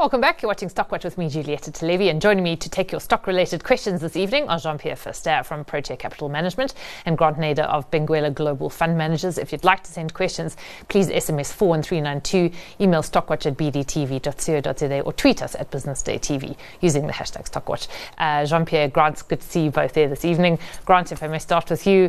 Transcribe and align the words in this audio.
Welcome 0.00 0.22
back. 0.22 0.40
You're 0.40 0.48
watching 0.48 0.70
Stockwatch 0.70 1.04
with 1.04 1.18
me, 1.18 1.28
Giulietta 1.28 1.70
Talevi, 1.70 2.08
and 2.08 2.22
joining 2.22 2.42
me 2.42 2.56
to 2.56 2.70
take 2.70 2.90
your 2.90 3.02
stock 3.02 3.26
related 3.26 3.62
questions 3.62 4.00
this 4.00 4.16
evening 4.16 4.48
are 4.48 4.58
Jean 4.58 4.78
Pierre 4.78 4.96
Verster 4.96 5.44
from 5.44 5.62
Protea 5.62 5.98
Capital 5.98 6.30
Management 6.30 6.72
and 7.04 7.18
Grant 7.18 7.36
Nader 7.36 7.64
of 7.64 7.90
Benguela 7.90 8.32
Global 8.32 8.70
Fund 8.70 8.96
Managers. 8.96 9.36
If 9.36 9.52
you'd 9.52 9.62
like 9.62 9.82
to 9.82 9.92
send 9.92 10.14
questions, 10.14 10.56
please 10.88 11.10
SMS 11.10 11.52
41392, 11.52 12.50
email 12.82 13.02
stockwatch 13.02 13.44
at 13.44 13.58
bdtv.co.za, 13.58 15.00
or 15.02 15.12
tweet 15.12 15.42
us 15.42 15.54
at 15.54 15.70
Business 15.70 16.00
Day 16.00 16.18
TV 16.18 16.56
using 16.80 17.06
the 17.06 17.12
hashtag 17.12 17.50
Stockwatch. 17.50 17.86
Uh, 18.16 18.46
Jean 18.46 18.64
Pierre, 18.64 18.88
Grant, 18.88 19.22
good 19.28 19.42
to 19.42 19.46
see 19.46 19.64
you 19.64 19.70
both 19.70 19.92
there 19.92 20.08
this 20.08 20.24
evening. 20.24 20.58
Grant, 20.86 21.12
if 21.12 21.22
I 21.22 21.28
may 21.28 21.38
start 21.38 21.68
with 21.68 21.86
you 21.86 22.08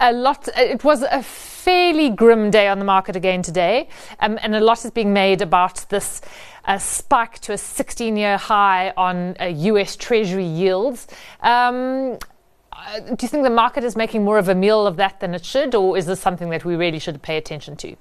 a 0.00 0.12
lot. 0.12 0.48
It 0.56 0.82
was 0.82 1.02
a 1.02 1.22
fairly 1.22 2.10
grim 2.10 2.50
day 2.50 2.68
on 2.68 2.78
the 2.78 2.84
market 2.84 3.16
again 3.16 3.42
today, 3.42 3.88
um, 4.18 4.38
and 4.42 4.56
a 4.56 4.60
lot 4.60 4.84
is 4.84 4.90
being 4.90 5.12
made 5.12 5.42
about 5.42 5.84
this 5.90 6.22
uh, 6.64 6.78
spike 6.78 7.38
to 7.40 7.52
a 7.52 7.56
16-year 7.56 8.36
high 8.36 8.92
on 8.96 9.36
uh, 9.40 9.46
U.S. 9.46 9.96
Treasury 9.96 10.44
yields. 10.44 11.06
Um, 11.40 12.18
uh, 12.72 13.00
do 13.00 13.16
you 13.20 13.28
think 13.28 13.44
the 13.44 13.50
market 13.50 13.84
is 13.84 13.96
making 13.96 14.24
more 14.24 14.38
of 14.38 14.48
a 14.48 14.54
meal 14.54 14.86
of 14.86 14.96
that 14.96 15.20
than 15.20 15.34
it 15.34 15.44
should, 15.44 15.74
or 15.74 15.96
is 15.96 16.06
this 16.06 16.20
something 16.20 16.50
that 16.50 16.64
we 16.64 16.76
really 16.76 16.98
should 16.98 17.20
pay 17.22 17.36
attention 17.36 17.76
to? 17.76 17.96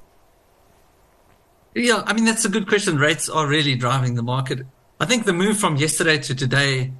Yeah, 1.76 2.04
I 2.06 2.14
mean 2.14 2.26
that's 2.26 2.46
a 2.46 2.50
good 2.50 2.68
question. 2.68 2.98
Rates 2.98 3.30
are 3.30 3.48
really 3.48 3.76
driving 3.76 4.16
the 4.16 4.24
market. 4.24 4.66
I 5.00 5.06
think 5.06 5.26
the 5.26 5.34
move 5.34 5.58
from 5.58 5.76
yesterday 5.76 6.18
to 6.18 6.36
today 6.36 6.92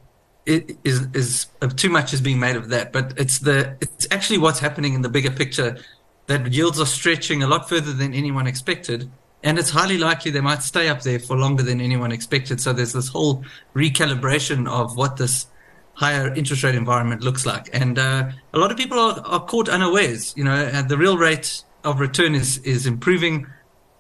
is 0.46 1.08
is 1.14 1.48
uh, 1.62 1.68
too 1.68 1.90
much 1.90 2.14
is 2.14 2.22
being 2.22 2.40
made 2.40 2.56
of 2.56 2.70
that, 2.70 2.92
but 2.92 3.14
it's 3.18 3.40
the 3.40 3.78
it's 3.82 4.08
actually 4.12 4.38
what's 4.38 4.60
happening 4.60 4.94
in 4.94 5.02
the 5.02 5.10
bigger 5.10 5.32
picture 5.32 5.78
that 6.28 6.52
yields 6.52 6.80
are 6.80 6.86
stretching 6.86 7.42
a 7.44 7.48
lot 7.48 7.68
further 7.68 7.92
than 7.92 8.14
anyone 8.14 8.48
expected, 8.48 9.10
and 9.44 9.58
it's 9.58 9.70
highly 9.70 9.98
likely 9.98 10.32
they 10.32 10.42
might 10.42 10.64
stay 10.64 10.90
up 10.90 11.02
there 11.02 11.20
for 11.20 11.38
longer 11.38 11.64
than 11.64 11.80
anyone 11.80 12.12
expected. 12.12 12.60
So 12.60 12.74
there's 12.74 12.94
this 12.94 13.08
whole 13.08 13.44
recalibration 13.74 14.68
of 14.70 14.98
what 14.98 15.18
this 15.18 15.48
higher 15.94 16.34
interest 16.34 16.64
rate 16.64 16.76
environment 16.76 17.22
looks 17.22 17.46
like, 17.46 17.70
and 17.74 18.00
uh, 18.00 18.30
a 18.54 18.60
lot 18.60 18.72
of 18.72 18.78
people 18.78 19.00
are, 19.00 19.20
are 19.26 19.46
caught 19.46 19.70
unawares. 19.70 20.34
You 20.36 20.44
know, 20.44 20.82
the 20.82 20.98
real 20.98 21.18
rate 21.18 21.64
of 21.84 22.00
return 22.00 22.36
is 22.36 22.58
is 22.60 22.86
improving. 22.86 23.48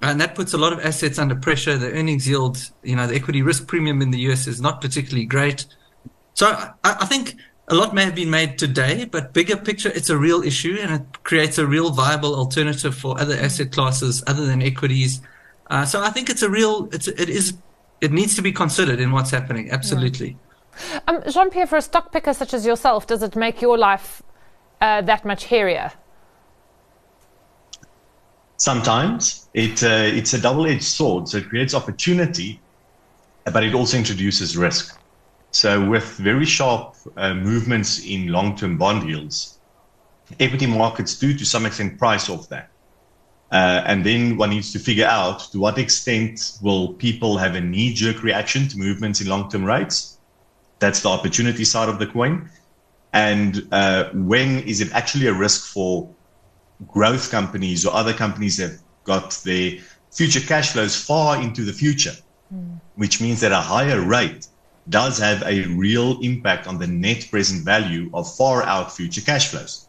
And 0.01 0.21
that 0.21 0.33
puts 0.33 0.53
a 0.53 0.57
lot 0.57 0.71
of 0.71 0.79
assets 0.79 1.19
under 1.19 1.35
pressure. 1.35 1.77
The 1.77 1.91
earnings 1.91 2.25
yield, 2.25 2.57
you 2.83 2.95
know, 2.95 3.05
the 3.05 3.15
equity 3.15 3.41
risk 3.41 3.67
premium 3.67 4.01
in 4.01 4.11
the 4.11 4.19
US 4.31 4.47
is 4.47 4.61
not 4.61 4.79
particularly 4.79 5.25
great. 5.25 5.65
So 6.35 6.47
I, 6.47 6.71
I 6.85 7.05
think 7.05 7.35
a 7.69 7.75
lot 7.75 7.93
may 7.93 8.03
have 8.03 8.15
been 8.15 8.29
made 8.31 8.57
today, 8.57 9.05
but 9.05 9.31
bigger 9.31 9.55
picture, 9.55 9.89
it's 9.89 10.09
a 10.09 10.17
real 10.17 10.41
issue 10.41 10.77
and 10.81 10.91
it 10.91 11.23
creates 11.23 11.57
a 11.59 11.67
real 11.67 11.91
viable 11.91 12.35
alternative 12.35 12.95
for 12.95 13.19
other 13.19 13.35
asset 13.35 13.71
classes 13.71 14.23
other 14.25 14.45
than 14.45 14.61
equities. 14.61 15.21
Uh, 15.69 15.85
so 15.85 16.01
I 16.01 16.09
think 16.09 16.29
it's 16.29 16.41
a 16.41 16.49
real, 16.49 16.89
it's, 16.91 17.07
it 17.07 17.29
is, 17.29 17.53
it 18.01 18.11
needs 18.11 18.35
to 18.35 18.41
be 18.41 18.51
considered 18.51 18.99
in 18.99 19.11
what's 19.11 19.29
happening. 19.29 19.69
Absolutely. 19.69 20.35
Yeah. 20.91 20.99
Um, 21.07 21.23
Jean 21.29 21.49
Pierre, 21.51 21.67
for 21.67 21.77
a 21.77 21.81
stock 21.81 22.11
picker 22.11 22.33
such 22.33 22.53
as 22.53 22.65
yourself, 22.65 23.05
does 23.05 23.21
it 23.21 23.35
make 23.35 23.61
your 23.61 23.77
life 23.77 24.23
uh, 24.81 25.01
that 25.01 25.25
much 25.25 25.45
hairier? 25.45 25.91
Sometimes 28.57 29.47
it 29.53 29.83
uh, 29.83 29.87
it's 29.87 30.33
a 30.33 30.41
double-edged 30.41 30.83
sword. 30.83 31.29
So 31.29 31.37
it 31.37 31.47
creates 31.47 31.73
opportunity, 31.73 32.59
but 33.45 33.63
it 33.63 33.73
also 33.73 33.97
introduces 33.97 34.57
risk. 34.57 34.98
So 35.51 35.89
with 35.89 36.03
very 36.17 36.45
sharp 36.45 36.95
uh, 37.17 37.33
movements 37.33 38.05
in 38.05 38.27
long-term 38.27 38.77
bond 38.77 39.09
yields, 39.09 39.57
equity 40.39 40.67
markets 40.67 41.17
do 41.17 41.33
to 41.33 41.45
some 41.45 41.65
extent 41.65 41.97
price 41.97 42.29
off 42.29 42.49
that. 42.49 42.69
Uh, 43.51 43.81
and 43.85 44.05
then 44.05 44.37
one 44.37 44.51
needs 44.51 44.71
to 44.73 44.79
figure 44.79 45.07
out 45.07 45.39
to 45.51 45.59
what 45.59 45.79
extent 45.79 46.59
will 46.61 46.93
people 46.93 47.37
have 47.37 47.55
a 47.55 47.61
knee-jerk 47.61 48.21
reaction 48.21 48.67
to 48.67 48.77
movements 48.77 49.21
in 49.21 49.27
long-term 49.27 49.65
rates. 49.65 50.19
That's 50.77 51.01
the 51.01 51.09
opportunity 51.09 51.65
side 51.65 51.89
of 51.89 51.97
the 51.97 52.05
coin. 52.05 52.49
And 53.11 53.67
uh, 53.71 54.11
when 54.13 54.59
is 54.59 54.81
it 54.81 54.91
actually 54.93 55.25
a 55.25 55.33
risk 55.33 55.73
for 55.73 56.07
growth 56.87 57.31
companies 57.31 57.87
or 57.87 57.93
other 57.95 58.13
companies 58.13 58.57
that 58.57 58.69
have 58.69 58.79
got 59.03 59.31
their 59.43 59.79
future 60.11 60.39
cash 60.39 60.73
flows 60.73 60.95
far 60.95 61.41
into 61.41 61.63
the 61.63 61.73
future, 61.73 62.13
mm. 62.53 62.79
which 62.95 63.19
means 63.19 63.41
that 63.41 63.51
a 63.51 63.59
higher 63.59 63.99
rate 63.99 64.47
does 64.87 65.19
have 65.19 65.43
a 65.43 65.63
real 65.67 66.19
impact 66.21 66.67
on 66.67 66.79
the 66.79 66.87
net 66.87 67.27
present 67.29 67.63
value 67.63 68.09
of 68.13 68.33
far 68.35 68.63
out 68.63 68.95
future 68.95 69.21
cash 69.21 69.49
flows. 69.49 69.87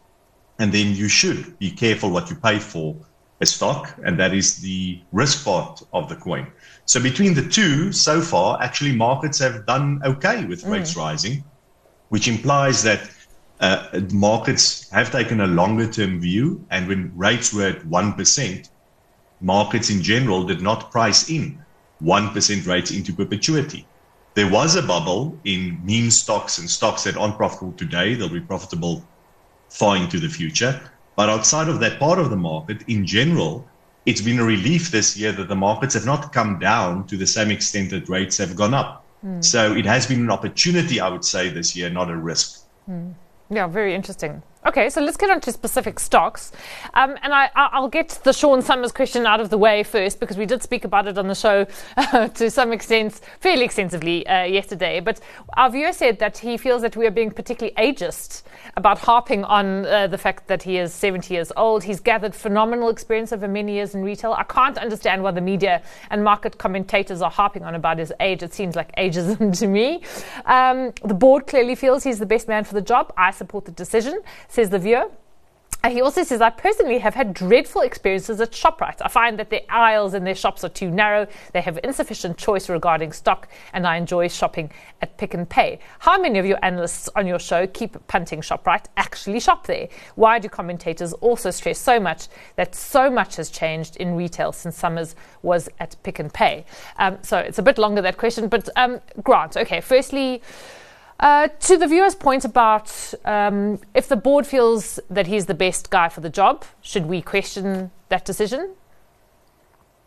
And 0.59 0.71
then 0.71 0.95
you 0.95 1.07
should 1.07 1.57
be 1.59 1.71
careful 1.71 2.11
what 2.11 2.29
you 2.29 2.35
pay 2.35 2.59
for 2.59 2.95
a 3.39 3.45
stock, 3.45 3.97
and 4.05 4.19
that 4.19 4.33
is 4.33 4.57
the 4.57 4.99
risk 5.11 5.43
part 5.43 5.81
of 5.93 6.07
the 6.09 6.15
coin. 6.15 6.45
So 6.85 7.01
between 7.01 7.33
the 7.33 7.47
two, 7.47 7.91
so 7.91 8.21
far, 8.21 8.61
actually 8.61 8.93
markets 8.93 9.39
have 9.39 9.65
done 9.65 10.01
okay 10.05 10.45
with 10.45 10.63
mm. 10.63 10.71
rates 10.71 10.95
rising, 10.95 11.43
which 12.09 12.27
implies 12.27 12.83
that 12.83 13.09
uh, 13.59 14.01
markets 14.11 14.89
have 14.91 15.11
taken 15.11 15.41
a 15.41 15.47
longer 15.47 15.91
term 15.91 16.19
view. 16.19 16.63
And 16.69 16.87
when 16.87 17.11
rates 17.15 17.53
were 17.53 17.67
at 17.67 17.81
1%, 17.81 18.69
markets 19.39 19.89
in 19.89 20.03
general 20.03 20.43
did 20.43 20.61
not 20.61 20.91
price 20.91 21.29
in 21.29 21.63
1% 22.03 22.67
rates 22.67 22.91
into 22.91 23.13
perpetuity 23.13 23.87
there 24.33 24.49
was 24.49 24.75
a 24.75 24.81
bubble 24.81 25.37
in 25.43 25.79
meme 25.83 26.11
stocks 26.11 26.57
and 26.57 26.69
stocks 26.69 27.03
that 27.03 27.17
aren't 27.17 27.37
profitable 27.37 27.73
today. 27.73 28.13
They'll 28.13 28.29
be 28.29 28.39
profitable 28.39 29.03
far 29.69 29.97
into 29.97 30.19
the 30.19 30.29
future. 30.29 30.79
But 31.15 31.29
outside 31.29 31.67
of 31.67 31.79
that 31.81 31.99
part 31.99 32.19
of 32.19 32.29
the 32.29 32.37
market, 32.37 32.83
in 32.87 33.05
general, 33.05 33.67
it's 34.05 34.21
been 34.21 34.39
a 34.39 34.43
relief 34.43 34.91
this 34.91 35.17
year 35.17 35.31
that 35.33 35.47
the 35.47 35.55
markets 35.55 35.93
have 35.93 36.05
not 36.05 36.33
come 36.33 36.59
down 36.59 37.07
to 37.07 37.17
the 37.17 37.27
same 37.27 37.51
extent 37.51 37.89
that 37.91 38.07
rates 38.09 38.37
have 38.37 38.55
gone 38.55 38.73
up. 38.73 39.05
Mm. 39.25 39.43
So 39.43 39.73
it 39.75 39.85
has 39.85 40.07
been 40.07 40.21
an 40.21 40.31
opportunity, 40.31 40.99
I 40.99 41.09
would 41.09 41.25
say, 41.25 41.49
this 41.49 41.75
year, 41.75 41.89
not 41.89 42.09
a 42.09 42.15
risk. 42.15 42.65
Mm. 42.89 43.13
Yeah, 43.49 43.67
very 43.67 43.93
interesting. 43.93 44.41
Okay, 44.63 44.91
so 44.91 45.01
let's 45.01 45.17
get 45.17 45.31
on 45.31 45.41
to 45.41 45.51
specific 45.51 45.99
stocks. 45.99 46.51
Um, 46.93 47.17
and 47.23 47.33
I, 47.33 47.79
will 47.79 47.87
get 47.87 48.19
the 48.23 48.31
Sean 48.31 48.61
Summers 48.61 48.91
question 48.91 49.25
out 49.25 49.39
of 49.39 49.49
the 49.49 49.57
way 49.57 49.81
first 49.81 50.19
because 50.19 50.37
we 50.37 50.45
did 50.45 50.61
speak 50.61 50.85
about 50.85 51.07
it 51.07 51.17
on 51.17 51.27
the 51.27 51.33
show 51.33 51.65
uh, 51.97 52.27
to 52.35 52.51
some 52.51 52.71
extent, 52.71 53.21
fairly 53.39 53.65
extensively 53.65 54.25
uh, 54.27 54.43
yesterday. 54.43 54.99
But 54.99 55.19
our 55.57 55.71
viewer 55.71 55.93
said 55.93 56.19
that 56.19 56.37
he 56.37 56.57
feels 56.57 56.83
that 56.83 56.95
we 56.95 57.07
are 57.07 57.11
being 57.11 57.31
particularly 57.31 57.73
ageist 57.75 58.43
about 58.77 58.99
harping 58.99 59.43
on 59.45 59.87
uh, 59.87 60.05
the 60.05 60.17
fact 60.19 60.47
that 60.47 60.61
he 60.61 60.77
is 60.77 60.93
70 60.93 61.33
years 61.33 61.51
old. 61.57 61.83
He's 61.83 61.99
gathered 61.99 62.35
phenomenal 62.35 62.89
experience 62.89 63.33
over 63.33 63.47
many 63.47 63.73
years 63.73 63.95
in 63.95 64.03
retail. 64.03 64.33
I 64.33 64.43
can't 64.43 64.77
understand 64.77 65.23
why 65.23 65.31
the 65.31 65.41
media 65.41 65.81
and 66.11 66.23
market 66.23 66.59
commentators 66.59 67.23
are 67.23 67.31
harping 67.31 67.63
on 67.63 67.73
about 67.73 67.97
his 67.97 68.13
age. 68.19 68.43
It 68.43 68.53
seems 68.53 68.75
like 68.75 68.95
ageism 68.95 69.57
to 69.59 69.65
me. 69.65 70.03
Um, 70.45 70.93
the 71.03 71.15
board 71.15 71.47
clearly 71.47 71.73
feels 71.73 72.03
he's 72.03 72.19
the 72.19 72.27
best 72.27 72.47
man 72.47 72.63
for 72.63 72.75
the 72.75 72.81
job. 72.81 73.11
I 73.17 73.31
support 73.31 73.65
the 73.65 73.71
decision 73.71 74.21
says 74.51 74.69
the 74.69 74.79
viewer. 74.79 75.09
And 75.83 75.91
he 75.93 76.01
also 76.01 76.21
says, 76.21 76.41
I 76.41 76.51
personally 76.51 76.99
have 76.99 77.15
had 77.15 77.33
dreadful 77.33 77.81
experiences 77.81 78.39
at 78.39 78.51
ShopRite. 78.51 79.01
I 79.01 79.07
find 79.07 79.39
that 79.39 79.49
the 79.49 79.63
aisles 79.73 80.13
in 80.13 80.23
their 80.23 80.35
shops 80.35 80.63
are 80.63 80.69
too 80.69 80.91
narrow, 80.91 81.25
they 81.53 81.61
have 81.61 81.79
insufficient 81.83 82.37
choice 82.37 82.69
regarding 82.69 83.11
stock, 83.13 83.47
and 83.73 83.87
I 83.87 83.97
enjoy 83.97 84.27
shopping 84.27 84.71
at 85.01 85.17
Pick 85.17 85.33
n 85.33 85.47
Pay. 85.47 85.79
How 85.97 86.21
many 86.21 86.37
of 86.37 86.45
your 86.45 86.59
analysts 86.61 87.09
on 87.15 87.25
your 87.25 87.39
show 87.39 87.65
keep 87.65 87.97
punting 88.05 88.41
ShopRite 88.41 88.85
actually 88.95 89.39
shop 89.39 89.65
there? 89.65 89.87
Why 90.13 90.37
do 90.37 90.49
commentators 90.49 91.13
also 91.13 91.49
stress 91.49 91.79
so 91.79 91.99
much 91.99 92.27
that 92.57 92.75
so 92.75 93.09
much 93.09 93.37
has 93.37 93.49
changed 93.49 93.95
in 93.95 94.15
retail 94.15 94.51
since 94.51 94.77
Summers 94.77 95.15
was 95.41 95.67
at 95.79 95.95
Pick 96.03 96.19
n 96.19 96.29
Pay? 96.29 96.65
Um, 96.99 97.17
so 97.23 97.39
it's 97.39 97.57
a 97.57 97.63
bit 97.63 97.79
longer, 97.79 98.03
that 98.03 98.17
question, 98.17 98.49
but 98.49 98.69
um, 98.75 98.99
Grant, 99.23 99.57
okay, 99.57 99.81
firstly, 99.81 100.43
uh, 101.21 101.47
to 101.59 101.77
the 101.77 101.87
viewer's 101.87 102.15
point 102.15 102.43
about 102.43 103.13
um, 103.25 103.79
if 103.93 104.07
the 104.07 104.15
board 104.15 104.47
feels 104.47 104.99
that 105.09 105.27
he's 105.27 105.45
the 105.45 105.53
best 105.53 105.91
guy 105.91 106.09
for 106.09 106.19
the 106.19 106.29
job, 106.29 106.65
should 106.81 107.05
we 107.05 107.21
question 107.21 107.91
that 108.09 108.25
decision? 108.25 108.73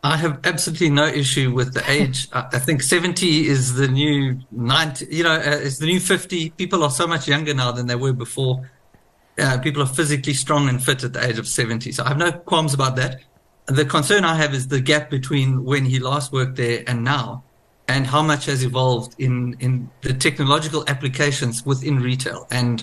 I 0.02 0.18
have 0.18 0.40
absolutely 0.44 0.90
no 0.90 1.06
issue 1.06 1.54
with 1.54 1.72
the 1.72 1.88
age. 1.88 2.28
I 2.32 2.58
think 2.58 2.82
70 2.82 3.46
is 3.46 3.74
the 3.74 3.88
new 3.88 4.40
90, 4.50 5.06
you 5.08 5.22
know, 5.22 5.34
uh, 5.34 5.60
is 5.62 5.78
the 5.78 5.86
new 5.86 6.00
50. 6.00 6.50
People 6.50 6.82
are 6.82 6.90
so 6.90 7.06
much 7.06 7.28
younger 7.28 7.54
now 7.54 7.70
than 7.70 7.86
they 7.86 7.94
were 7.94 8.12
before. 8.12 8.68
Uh, 9.38 9.58
people 9.58 9.82
are 9.82 9.86
physically 9.86 10.34
strong 10.34 10.68
and 10.68 10.82
fit 10.82 11.04
at 11.04 11.12
the 11.12 11.24
age 11.24 11.38
of 11.38 11.46
70. 11.46 11.92
So 11.92 12.04
I 12.04 12.08
have 12.08 12.18
no 12.18 12.32
qualms 12.32 12.74
about 12.74 12.96
that. 12.96 13.20
The 13.66 13.84
concern 13.84 14.24
I 14.24 14.34
have 14.34 14.52
is 14.52 14.68
the 14.68 14.80
gap 14.80 15.10
between 15.10 15.64
when 15.64 15.84
he 15.84 16.00
last 16.00 16.32
worked 16.32 16.56
there 16.56 16.82
and 16.86 17.04
now 17.04 17.43
and 17.88 18.06
how 18.06 18.22
much 18.22 18.46
has 18.46 18.64
evolved 18.64 19.14
in, 19.18 19.56
in 19.60 19.90
the 20.00 20.14
technological 20.14 20.84
applications 20.88 21.66
within 21.66 22.00
retail. 22.00 22.46
And 22.50 22.82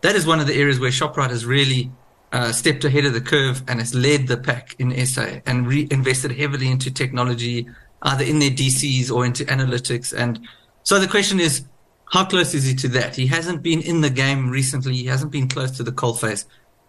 that 0.00 0.16
is 0.16 0.26
one 0.26 0.40
of 0.40 0.46
the 0.46 0.54
areas 0.54 0.80
where 0.80 0.90
ShopRite 0.90 1.30
has 1.30 1.44
really 1.44 1.90
uh, 2.32 2.52
stepped 2.52 2.84
ahead 2.84 3.04
of 3.04 3.12
the 3.12 3.20
curve 3.20 3.62
and 3.68 3.78
has 3.78 3.94
led 3.94 4.26
the 4.26 4.36
pack 4.36 4.74
in 4.78 5.06
SA 5.06 5.40
and 5.46 5.66
re- 5.66 5.88
invested 5.90 6.32
heavily 6.32 6.70
into 6.70 6.90
technology, 6.90 7.68
either 8.02 8.24
in 8.24 8.38
their 8.38 8.50
DCs 8.50 9.10
or 9.10 9.26
into 9.26 9.44
analytics. 9.46 10.16
And 10.16 10.40
so 10.82 10.98
the 10.98 11.08
question 11.08 11.40
is, 11.40 11.64
how 12.12 12.24
close 12.24 12.54
is 12.54 12.64
he 12.64 12.74
to 12.76 12.88
that? 12.88 13.16
He 13.16 13.26
hasn't 13.26 13.62
been 13.62 13.82
in 13.82 14.00
the 14.00 14.10
game 14.10 14.48
recently. 14.48 14.94
He 14.94 15.06
hasn't 15.06 15.30
been 15.30 15.48
close 15.48 15.72
to 15.72 15.82
the 15.82 15.92
coalface. 15.92 16.46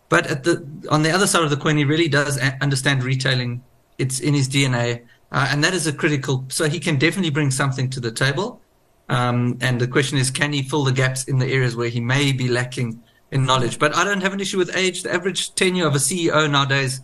But 0.08 0.44
the 0.44 0.66
on 0.90 1.04
the 1.04 1.12
other 1.12 1.28
side 1.28 1.44
of 1.44 1.50
the 1.50 1.58
coin, 1.58 1.78
he 1.78 1.84
really 1.84 2.08
does 2.08 2.38
understand 2.62 3.04
retailing. 3.04 3.64
It's 3.98 4.20
in 4.20 4.34
his 4.34 4.48
DNA 4.48 5.06
Uh, 5.32 5.48
and 5.52 5.64
that 5.64 5.74
is 5.74 5.86
a 5.88 5.94
critical. 5.94 6.46
So 6.50 6.68
he 6.68 6.80
can 6.80 6.98
definitely 6.98 7.30
bring 7.30 7.52
something 7.52 7.90
to 7.92 8.00
the 8.00 8.12
table. 8.12 8.62
Um, 9.10 9.58
and 9.62 9.80
the 9.82 9.88
question 9.88 10.18
is, 10.18 10.30
can 10.32 10.54
he 10.54 10.62
fill 10.62 10.84
the 10.84 10.92
gaps 10.92 11.26
in 11.26 11.40
the 11.40 11.48
areas 11.48 11.76
where 11.76 11.90
he 11.90 12.00
may 12.00 12.32
be 12.32 12.48
lacking 12.48 13.02
in 13.32 13.46
knowledge? 13.46 13.80
But 13.80 13.96
I 13.96 14.04
don't 14.04 14.22
have 14.22 14.34
an 14.34 14.40
issue 14.40 14.58
with 14.58 14.76
age. 14.76 15.04
The 15.04 15.14
average 15.14 15.56
tenure 15.56 15.88
of 15.88 15.96
a 15.96 16.00
CEO 16.00 16.50
nowadays, 16.50 17.02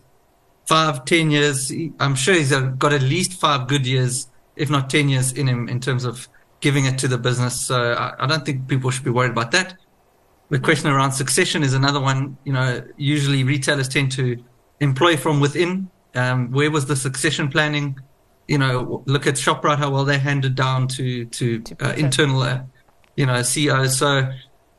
five, 0.67 1.05
ten 1.05 1.31
years. 1.31 1.71
I'm 1.99 2.15
sure 2.15 2.35
he's 2.35 2.51
got 2.51 2.93
at 2.93 3.01
least 3.01 3.33
five 3.33 3.67
good 3.67 3.85
years, 3.85 4.27
if 4.55 4.69
not 4.69 4.89
ten 4.89 5.09
years 5.09 5.31
in 5.33 5.47
him 5.47 5.67
in 5.67 5.79
terms 5.79 6.05
of 6.05 6.27
giving 6.61 6.85
it 6.85 6.97
to 6.99 7.07
the 7.07 7.17
business. 7.17 7.59
So 7.59 7.93
I, 7.93 8.23
I 8.23 8.27
don't 8.27 8.45
think 8.45 8.67
people 8.67 8.91
should 8.91 9.03
be 9.03 9.11
worried 9.11 9.31
about 9.31 9.51
that. 9.51 9.75
The 10.49 10.59
question 10.59 10.89
around 10.89 11.11
succession 11.11 11.63
is 11.63 11.73
another 11.73 11.99
one. 11.99 12.37
You 12.43 12.53
know, 12.53 12.83
usually 12.97 13.43
retailers 13.43 13.87
tend 13.87 14.11
to 14.13 14.43
employ 14.79 15.17
from 15.17 15.39
within. 15.39 15.89
Um, 16.13 16.51
where 16.51 16.71
was 16.71 16.85
the 16.85 16.95
succession 16.95 17.49
planning? 17.49 17.99
You 18.47 18.57
know, 18.57 19.03
look 19.05 19.27
at 19.27 19.35
Shoprite, 19.35 19.77
how 19.77 19.89
well 19.91 20.05
they're 20.05 20.19
handed 20.19 20.55
down 20.55 20.87
to 20.89 21.25
to 21.25 21.63
uh, 21.81 21.93
internal, 21.97 22.41
uh, 22.41 22.61
you 23.15 23.25
know, 23.25 23.41
CEOs. 23.41 23.97
So 23.97 24.31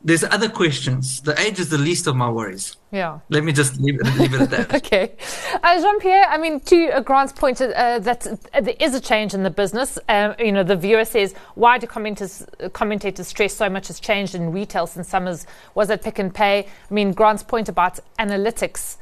there's 0.03 0.23
other 0.23 0.47
questions. 0.47 1.21
The 1.21 1.39
age 1.39 1.59
is 1.59 1.69
the 1.69 1.77
least 1.77 2.07
of 2.07 2.15
my 2.15 2.29
worries. 2.29 2.77
Yeah. 2.91 3.19
Let 3.29 3.43
me 3.43 3.51
just 3.51 3.77
leave 3.81 3.99
it, 3.99 4.05
leave 4.17 4.33
it 4.33 4.41
at 4.41 4.49
that. 4.51 4.73
okay. 4.85 5.15
Uh, 5.61 5.81
Jean 5.81 5.99
Pierre, 5.99 6.25
I 6.29 6.37
mean, 6.37 6.59
to 6.61 6.89
uh, 6.91 7.01
Grant's 7.01 7.33
point, 7.33 7.59
uh, 7.59 7.99
that 7.99 8.25
uh, 8.25 8.61
there 8.61 8.75
is 8.79 8.95
a 8.95 9.01
change 9.01 9.33
in 9.33 9.43
the 9.43 9.49
business. 9.49 9.99
Um, 10.07 10.35
you 10.39 10.51
know, 10.51 10.63
the 10.63 10.75
viewer 10.75 11.03
says, 11.03 11.33
why 11.55 11.77
do 11.77 11.87
commenters, 11.87 12.45
commentators 12.73 13.27
stress 13.27 13.53
so 13.53 13.69
much 13.69 13.87
has 13.87 13.99
changed 13.99 14.35
in 14.35 14.51
retail 14.51 14.87
since 14.87 15.09
Summers 15.09 15.45
was 15.75 15.89
at 15.89 16.03
Pick 16.03 16.19
n 16.19 16.31
Pay? 16.31 16.59
I 16.59 16.93
mean, 16.93 17.11
Grant's 17.11 17.43
point 17.43 17.67
about 17.67 17.99
analytics. 18.19 18.97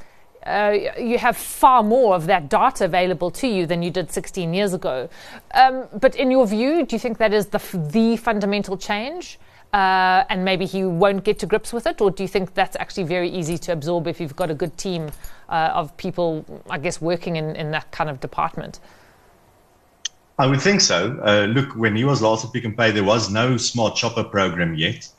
Uh, 0.45 0.77
you 0.99 1.17
have 1.17 1.35
far 1.35 1.81
more 1.81 2.15
of 2.15 2.27
that 2.27 2.49
data 2.49 2.85
available 2.85 3.31
to 3.31 3.47
you 3.47 3.65
than 3.65 3.81
you 3.81 3.89
did 3.89 4.11
16 4.11 4.53
years 4.53 4.73
ago. 4.73 5.09
Um, 5.53 5.85
but 5.99 6.15
in 6.15 6.29
your 6.29 6.45
view, 6.45 6.85
do 6.85 6.95
you 6.95 6.99
think 6.99 7.17
that 7.17 7.33
is 7.33 7.47
the, 7.47 7.59
the 7.91 8.17
fundamental 8.17 8.77
change? 8.77 9.39
uh, 9.75 10.23
and 10.29 10.45
maybe 10.45 10.65
he 10.65 10.85
won't 10.85 11.25
get 11.25 11.37
to 11.39 11.45
grips 11.45 11.73
with 11.73 11.85
it? 11.85 11.99
Or 11.99 12.09
do 12.09 12.23
you 12.23 12.29
think 12.29 12.53
that's 12.53 12.77
actually 12.77 13.03
very 13.03 13.29
easy 13.29 13.57
to 13.57 13.73
absorb 13.73 14.07
if 14.07 14.21
you've 14.21 14.35
got 14.35 14.49
a 14.49 14.53
good 14.53 14.77
team 14.77 15.11
uh, 15.49 15.71
of 15.73 15.95
people, 15.97 16.45
I 16.69 16.77
guess, 16.77 17.01
working 17.01 17.35
in, 17.35 17.57
in 17.57 17.71
that 17.71 17.91
kind 17.91 18.09
of 18.09 18.21
department? 18.21 18.79
I 20.39 20.47
would 20.47 20.61
think 20.61 20.79
so. 20.79 21.19
Uh, 21.21 21.47
look, 21.47 21.75
when 21.75 21.93
he 21.93 22.05
was 22.05 22.21
last 22.21 22.45
at 22.45 22.53
Pick 22.53 22.63
n 22.63 22.73
Pay, 22.73 22.91
there 22.91 23.03
was 23.03 23.29
no 23.29 23.57
smart 23.57 23.97
shopper 23.97 24.23
program 24.23 24.75
yet. 24.75 25.09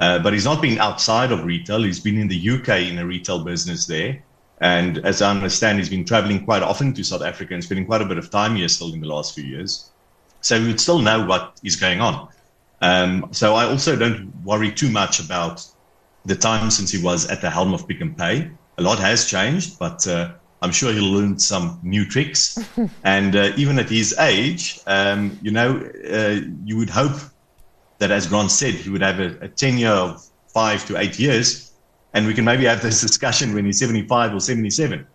Uh, 0.00 0.18
but 0.18 0.32
he's 0.32 0.46
not 0.46 0.62
been 0.62 0.78
outside 0.78 1.30
of 1.30 1.44
retail. 1.44 1.82
He's 1.82 2.00
been 2.00 2.18
in 2.18 2.28
the 2.28 2.50
UK 2.50 2.90
in 2.90 2.98
a 2.98 3.06
retail 3.06 3.44
business 3.44 3.86
there. 3.86 4.22
And 4.60 4.98
as 4.98 5.20
I 5.20 5.30
understand, 5.30 5.78
he's 5.78 5.90
been 5.90 6.04
traveling 6.04 6.44
quite 6.44 6.62
often 6.62 6.94
to 6.94 7.04
South 7.04 7.22
Africa 7.22 7.54
and 7.54 7.62
spending 7.62 7.86
quite 7.86 8.00
a 8.00 8.06
bit 8.06 8.18
of 8.18 8.30
time 8.30 8.56
here 8.56 8.68
still 8.68 8.92
in 8.92 9.00
the 9.00 9.06
last 9.06 9.34
few 9.34 9.44
years. 9.44 9.90
So 10.40 10.58
we 10.58 10.68
would 10.68 10.80
still 10.80 11.00
know 11.00 11.24
what 11.24 11.58
is 11.62 11.76
going 11.76 12.00
on. 12.00 12.28
Um, 12.80 13.28
so 13.32 13.54
I 13.54 13.64
also 13.64 13.96
don't 13.96 14.32
worry 14.44 14.70
too 14.72 14.90
much 14.90 15.20
about 15.20 15.66
the 16.24 16.36
time 16.36 16.70
since 16.70 16.90
he 16.90 17.02
was 17.02 17.26
at 17.26 17.40
the 17.40 17.50
helm 17.50 17.74
of 17.74 17.86
Pick 17.86 18.00
n 18.00 18.14
Pay. 18.14 18.50
A 18.78 18.82
lot 18.82 18.98
has 18.98 19.26
changed, 19.26 19.78
but 19.78 20.06
uh, 20.06 20.32
I'm 20.62 20.72
sure 20.72 20.92
he'll 20.92 21.12
learn 21.12 21.38
some 21.38 21.78
new 21.82 22.04
tricks. 22.04 22.58
and 23.04 23.36
uh, 23.36 23.52
even 23.56 23.78
at 23.78 23.88
his 23.88 24.16
age, 24.18 24.80
um, 24.86 25.38
you 25.42 25.50
know, 25.50 25.80
uh, 26.10 26.40
you 26.64 26.76
would 26.76 26.90
hope 26.90 27.18
that, 27.98 28.10
as 28.10 28.26
Grant 28.26 28.50
said, 28.50 28.74
he 28.74 28.90
would 28.90 29.02
have 29.02 29.20
a, 29.20 29.36
a 29.40 29.48
tenure 29.48 29.88
of 29.88 30.26
five 30.52 30.86
to 30.86 30.98
eight 30.98 31.18
years, 31.18 31.65
and 32.16 32.26
we 32.26 32.32
can 32.32 32.46
maybe 32.46 32.64
have 32.64 32.80
this 32.80 33.02
discussion 33.02 33.54
when 33.54 33.66
he's 33.66 33.78
75 33.78 34.34
or 34.34 34.40
77. 34.40 35.06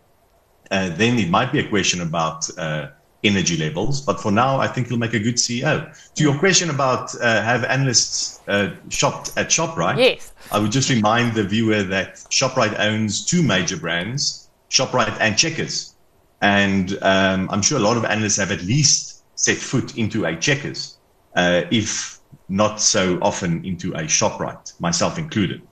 Uh, 0.69 0.89
then 0.89 1.17
it 1.17 1.29
might 1.29 1.51
be 1.51 1.57
a 1.57 1.67
question 1.67 1.99
about 2.01 2.47
uh, 2.59 2.89
energy 3.23 3.57
levels. 3.57 4.01
But 4.01 4.19
for 4.19 4.31
now, 4.31 4.59
I 4.59 4.67
think 4.67 4.87
he'll 4.87 4.99
make 4.99 5.15
a 5.15 5.19
good 5.19 5.37
CEO. 5.37 5.75
To 6.13 6.23
your 6.23 6.37
question 6.37 6.69
about 6.69 7.15
uh, 7.15 7.41
have 7.41 7.63
analysts 7.63 8.39
uh, 8.47 8.75
shopped 8.89 9.35
at 9.35 9.47
ShopRite? 9.47 9.97
Yes. 9.97 10.31
I 10.51 10.59
would 10.59 10.71
just 10.71 10.91
remind 10.91 11.33
the 11.33 11.43
viewer 11.43 11.81
that 11.81 12.17
ShopRite 12.29 12.79
owns 12.79 13.25
two 13.25 13.41
major 13.41 13.77
brands, 13.77 14.47
ShopRite 14.69 15.17
and 15.19 15.35
Checkers. 15.35 15.95
And 16.41 16.99
um, 17.01 17.49
I'm 17.49 17.63
sure 17.63 17.79
a 17.79 17.81
lot 17.81 17.97
of 17.97 18.05
analysts 18.05 18.37
have 18.37 18.51
at 18.51 18.61
least 18.61 19.23
set 19.39 19.57
foot 19.57 19.97
into 19.97 20.25
a 20.25 20.35
Checkers, 20.35 20.97
uh, 21.35 21.63
if 21.71 22.19
not 22.47 22.79
so 22.79 23.17
often 23.23 23.65
into 23.65 23.91
a 23.93 24.03
ShopRite, 24.03 24.79
myself 24.79 25.17
included. 25.17 25.63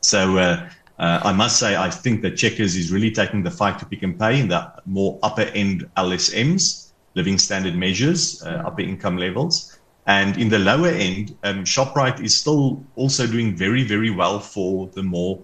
So 0.00 0.38
uh, 0.38 0.70
uh, 0.98 1.20
I 1.24 1.32
must 1.32 1.58
say, 1.58 1.76
I 1.76 1.90
think 1.90 2.22
that 2.22 2.36
Checkers 2.36 2.76
is 2.76 2.92
really 2.92 3.10
taking 3.10 3.42
the 3.42 3.50
fight 3.50 3.78
to 3.78 3.86
Pick 3.86 4.02
n 4.02 4.18
Pay 4.18 4.40
in 4.40 4.48
the 4.48 4.72
more 4.86 5.18
upper 5.22 5.42
end 5.42 5.88
LSMs, 5.96 6.90
living 7.14 7.38
standard 7.38 7.74
measures, 7.74 8.42
uh, 8.42 8.62
upper 8.66 8.82
income 8.82 9.16
levels. 9.16 9.78
And 10.06 10.36
in 10.38 10.48
the 10.48 10.58
lower 10.58 10.88
end, 10.88 11.36
um, 11.42 11.64
ShopRite 11.64 12.22
is 12.22 12.36
still 12.36 12.84
also 12.96 13.26
doing 13.26 13.56
very, 13.56 13.84
very 13.84 14.10
well 14.10 14.40
for 14.40 14.88
the 14.88 15.02
more 15.02 15.40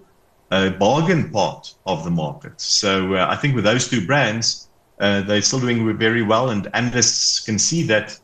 uh, 0.51 0.69
bargain 0.71 1.31
part 1.31 1.73
of 1.85 2.03
the 2.03 2.11
market. 2.11 2.59
So 2.59 3.15
uh, 3.15 3.27
I 3.29 3.35
think 3.35 3.55
with 3.55 3.63
those 3.63 3.87
two 3.87 4.05
brands, 4.05 4.67
uh, 4.99 5.21
they're 5.21 5.41
still 5.41 5.59
doing 5.59 5.97
very 5.97 6.23
well, 6.23 6.49
and 6.49 6.67
analysts 6.73 7.39
can 7.39 7.59
see 7.59 7.83
that 7.83 8.19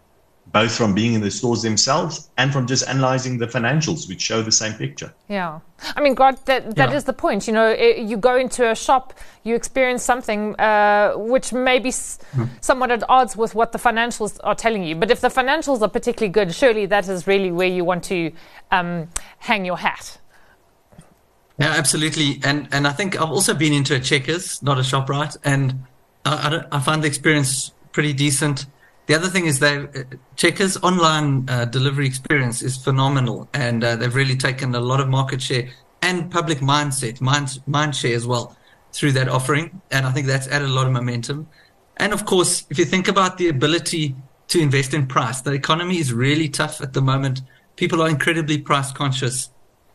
both 0.52 0.76
from 0.76 0.94
being 0.94 1.14
in 1.14 1.22
the 1.22 1.32
stores 1.32 1.64
themselves 1.64 2.30
and 2.38 2.54
from 2.54 2.68
just 2.68 2.88
analyzing 2.88 3.40
the 3.40 3.48
financials, 3.48 4.08
which 4.08 4.22
show 4.22 4.44
the 4.44 4.52
same 4.52 4.74
picture. 4.74 5.12
Yeah. 5.28 5.60
I 5.96 6.02
mean, 6.02 6.14
God, 6.14 6.38
that, 6.46 6.76
that 6.76 6.90
Yeah. 6.92 6.96
is 6.96 7.06
the 7.06 7.14
point. 7.14 7.48
You 7.48 7.54
know, 7.54 7.70
it, 7.70 7.98
you 8.00 8.18
go 8.18 8.36
into 8.36 8.70
a 8.70 8.76
shop, 8.76 9.14
you 9.44 9.56
experience 9.56 10.04
something 10.04 10.56
uh, 10.60 11.14
which 11.16 11.54
may 11.54 11.80
be 11.80 11.90
s- 11.90 12.20
somewhat 12.62 12.92
at 12.92 13.04
odds 13.10 13.36
with 13.36 13.56
what 13.56 13.72
the 13.72 13.80
financials 13.80 14.40
are 14.44 14.54
telling 14.54 14.84
you. 14.84 14.96
But 14.96 15.10
if 15.10 15.22
the 15.22 15.30
financials 15.30 15.82
are 15.82 15.88
particularly 15.88 16.32
good, 16.32 16.54
surely 16.54 16.86
that 16.86 17.08
is 17.08 17.26
really 17.26 17.52
where 17.52 17.68
you 17.68 17.84
want 17.84 18.04
to 18.06 18.32
um, 18.72 19.10
hang 19.40 19.66
your 19.66 19.78
hat. 19.78 20.20
Yeah, 21.58 21.70
absolutely. 21.70 22.40
And 22.44 22.68
and 22.72 22.88
I 22.88 22.92
think 22.92 23.16
I've 23.20 23.30
also 23.30 23.54
been 23.54 23.74
into 23.74 23.96
a 23.96 24.00
Checkers, 24.00 24.62
not 24.64 24.78
a 24.78 24.82
Shoprite, 24.82 25.38
and 25.44 25.84
I, 26.26 26.48
I, 26.48 26.50
don't, 26.50 26.68
I 26.72 26.80
find 26.80 27.04
the 27.04 27.08
experience 27.08 27.72
pretty 27.92 28.14
decent. 28.14 28.66
The 29.06 29.16
other 29.16 29.28
thing 29.28 29.46
is 29.46 29.60
they 29.60 29.78
uh, 29.78 30.04
Checkers 30.36 30.78
online 30.78 31.50
uh, 31.50 31.66
delivery 31.66 32.08
experience 32.08 32.62
is 32.62 32.78
phenomenal, 32.78 33.50
and 33.54 33.84
uh, 33.84 33.96
they've 33.96 34.16
really 34.16 34.38
taken 34.38 34.74
a 34.76 34.80
lot 34.80 35.00
of 35.00 35.10
market 35.10 35.42
share 35.42 35.70
and 36.02 36.32
public 36.32 36.60
mindset, 36.60 37.22
mind 37.22 37.60
mind 37.66 37.96
share 37.96 38.16
as 38.16 38.26
well 38.26 38.56
through 38.92 39.12
that 39.14 39.28
offering, 39.28 39.82
and 39.92 40.06
I 40.06 40.12
think 40.12 40.28
that's 40.28 40.48
added 40.48 40.70
a 40.70 40.74
lot 40.74 40.88
of 40.88 40.94
momentum. 40.94 41.48
And 41.98 42.14
of 42.14 42.26
course, 42.26 42.66
if 42.70 42.78
you 42.80 42.86
think 42.86 43.08
about 43.08 43.38
the 43.38 43.50
ability 43.50 44.16
to 44.50 44.60
invest 44.60 44.94
in 44.94 45.08
price, 45.08 45.42
the 45.42 45.52
economy 45.52 45.98
is 46.00 46.14
really 46.14 46.50
tough 46.50 46.82
at 46.82 46.94
the 46.94 47.02
moment. 47.02 47.42
People 47.76 48.02
are 48.02 48.10
incredibly 48.10 48.58
price 48.60 48.92
conscious. 48.92 49.50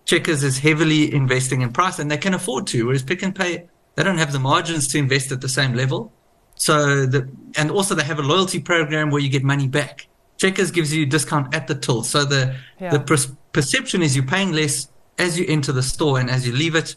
Checkers 0.04 0.42
is 0.42 0.58
heavily 0.58 1.12
investing 1.14 1.60
in 1.60 1.72
price 1.72 1.98
and 1.98 2.10
they 2.10 2.16
can 2.16 2.34
afford 2.34 2.66
to, 2.68 2.86
whereas 2.86 3.02
Pick 3.02 3.22
n 3.22 3.32
Pay, 3.32 3.68
they 3.94 4.02
don't 4.02 4.18
have 4.18 4.32
the 4.32 4.38
margins 4.38 4.88
to 4.88 4.98
invest 4.98 5.32
at 5.32 5.40
the 5.40 5.48
same 5.48 5.74
level. 5.74 6.12
So 6.58 7.06
the, 7.06 7.28
and 7.56 7.70
also 7.70 7.94
they 7.94 8.02
have 8.04 8.18
a 8.18 8.22
loyalty 8.22 8.60
program 8.60 9.10
where 9.10 9.20
you 9.22 9.30
get 9.30 9.42
money 9.44 9.68
back. 9.68 10.06
Checkers 10.36 10.70
gives 10.70 10.94
you 10.94 11.04
a 11.04 11.06
discount 11.06 11.54
at 11.54 11.66
the 11.66 11.74
till. 11.74 12.02
So 12.02 12.24
the, 12.24 12.54
Yeah. 12.80 12.90
the 12.90 13.00
per- 13.00 13.32
perception 13.52 14.02
is 14.02 14.14
you're 14.14 14.26
paying 14.26 14.52
less 14.52 14.88
as 15.18 15.38
you 15.38 15.46
enter 15.48 15.72
the 15.72 15.82
store 15.82 16.20
and 16.20 16.28
as 16.30 16.46
you 16.46 16.52
leave 16.52 16.74
it. 16.74 16.94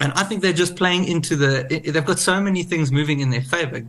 And 0.00 0.12
I 0.14 0.24
think 0.24 0.42
they're 0.42 0.52
just 0.52 0.76
playing 0.76 1.04
into 1.04 1.36
the, 1.36 1.66
they've 1.84 2.04
got 2.04 2.18
so 2.18 2.40
many 2.40 2.62
things 2.64 2.90
moving 2.92 3.20
in 3.20 3.30
their 3.30 3.40
favor. 3.42 3.82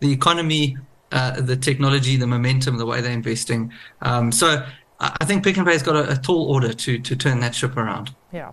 The 0.00 0.12
economy, 0.12 0.76
uh, 1.12 1.40
the 1.40 1.56
technology, 1.56 2.16
the 2.16 2.26
momentum, 2.26 2.76
the 2.76 2.84
way 2.86 3.00
they're 3.00 3.12
investing. 3.12 3.72
Um, 4.02 4.30
so 4.32 4.66
I 5.00 5.16
I 5.20 5.24
think 5.24 5.42
Pick 5.44 5.56
n 5.58 5.64
Pay's 5.64 5.82
got 5.82 5.96
a, 5.96 6.12
a 6.12 6.16
tall 6.16 6.50
order 6.52 6.72
to, 6.72 6.98
to 6.98 7.16
turn 7.16 7.40
that 7.40 7.54
ship 7.54 7.76
around. 7.76 8.14
Yeah. 8.32 8.52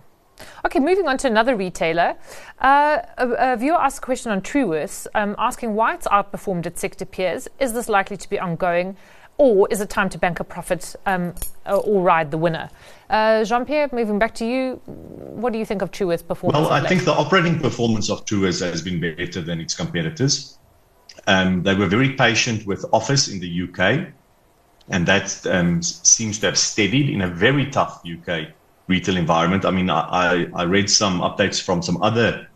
Okay, 0.64 0.78
moving 0.78 1.08
on 1.08 1.18
to 1.18 1.26
another 1.26 1.56
retailer. 1.56 2.16
Uh, 2.60 2.98
a, 3.18 3.52
a 3.52 3.56
viewer 3.56 3.80
asked 3.80 3.98
a 3.98 4.00
question 4.00 4.32
on 4.32 4.40
Truworths, 4.40 5.06
um, 5.14 5.34
asking 5.38 5.74
why 5.74 5.94
it's 5.94 6.06
outperformed 6.08 6.66
its 6.66 6.80
sector 6.80 7.04
peers. 7.04 7.48
Is 7.58 7.72
this 7.72 7.88
likely 7.88 8.16
to 8.16 8.30
be 8.30 8.38
ongoing, 8.38 8.96
or 9.38 9.66
is 9.70 9.80
it 9.80 9.90
time 9.90 10.08
to 10.10 10.18
bank 10.18 10.40
a 10.40 10.44
profit 10.44 10.94
um, 11.06 11.34
or 11.66 11.80
or 11.80 12.02
ride 12.02 12.30
the 12.30 12.38
winner? 12.38 12.70
Uh, 13.10 13.44
Jean 13.44 13.64
Pierre, 13.64 13.88
moving 13.92 14.18
back 14.18 14.34
to 14.36 14.46
you, 14.46 14.80
what 14.86 15.52
do 15.52 15.58
you 15.58 15.66
think 15.66 15.82
of 15.82 15.90
Truworths' 15.90 16.26
performance? 16.26 16.68
Well, 16.68 16.72
I 16.72 16.86
think 16.86 17.04
the 17.04 17.12
operating 17.12 17.58
performance 17.58 18.10
of 18.10 18.24
Truworths 18.24 18.60
has 18.60 18.82
been 18.82 19.00
better 19.00 19.40
than 19.42 19.60
its 19.60 19.74
competitors. 19.74 20.58
Um, 21.26 21.62
they 21.62 21.74
were 21.74 21.86
very 21.86 22.14
patient 22.14 22.66
with 22.66 22.84
Office 22.92 23.28
in 23.28 23.40
the 23.40 23.62
UK, 23.64 24.08
and 24.88 25.06
that 25.06 25.46
um, 25.46 25.82
seems 25.82 26.38
to 26.40 26.46
have 26.46 26.58
steadied 26.58 27.10
in 27.10 27.22
a 27.22 27.28
very 27.28 27.70
tough 27.70 28.02
UK 28.06 28.48
retail 28.88 29.16
environment. 29.16 29.64
I 29.64 29.70
mean, 29.70 29.90
I, 29.90 30.46
I, 30.54 30.64
read 30.64 30.90
some 30.90 31.20
updates 31.20 31.62
from 31.62 31.82
some 31.82 32.02
other 32.02 32.48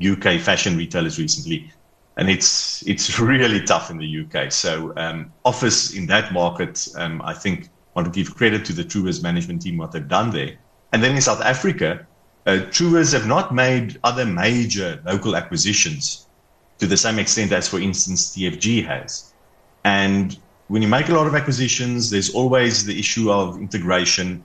UK 0.00 0.40
fashion 0.40 0.76
retailers 0.76 1.18
recently, 1.18 1.72
and 2.16 2.28
it's 2.28 2.86
it's 2.86 3.18
really 3.32 3.62
tough 3.64 3.90
in 3.90 3.98
the 3.98 4.24
UK. 4.24 4.52
So 4.52 4.92
um, 4.96 5.32
Office 5.44 5.94
in 5.94 6.06
that 6.06 6.32
market, 6.32 6.88
um, 6.96 7.22
I 7.24 7.34
think, 7.34 7.68
want 7.94 8.12
to 8.12 8.12
give 8.12 8.34
credit 8.34 8.64
to 8.66 8.72
the 8.72 8.84
Truworths 8.84 9.22
management 9.22 9.62
team 9.62 9.76
what 9.78 9.92
they've 9.92 10.06
done 10.06 10.30
there. 10.30 10.58
And 10.92 11.02
then 11.02 11.14
in 11.14 11.20
South 11.20 11.40
Africa, 11.40 12.06
uh, 12.46 12.50
Truworths 12.70 13.12
have 13.12 13.26
not 13.26 13.54
made 13.54 13.98
other 14.02 14.24
major 14.24 15.00
local 15.04 15.36
acquisitions 15.36 16.26
to 16.78 16.86
the 16.86 16.96
same 16.96 17.18
extent 17.18 17.52
as, 17.52 17.68
for 17.68 17.78
instance, 17.78 18.34
TFG 18.34 18.84
has. 18.86 19.32
And 19.84 20.36
when 20.68 20.82
you 20.82 20.88
make 20.88 21.08
a 21.08 21.14
lot 21.14 21.26
of 21.26 21.34
acquisitions, 21.34 22.10
there's 22.10 22.34
always 22.34 22.84
the 22.86 22.98
issue 22.98 23.30
of 23.30 23.58
integration. 23.58 24.42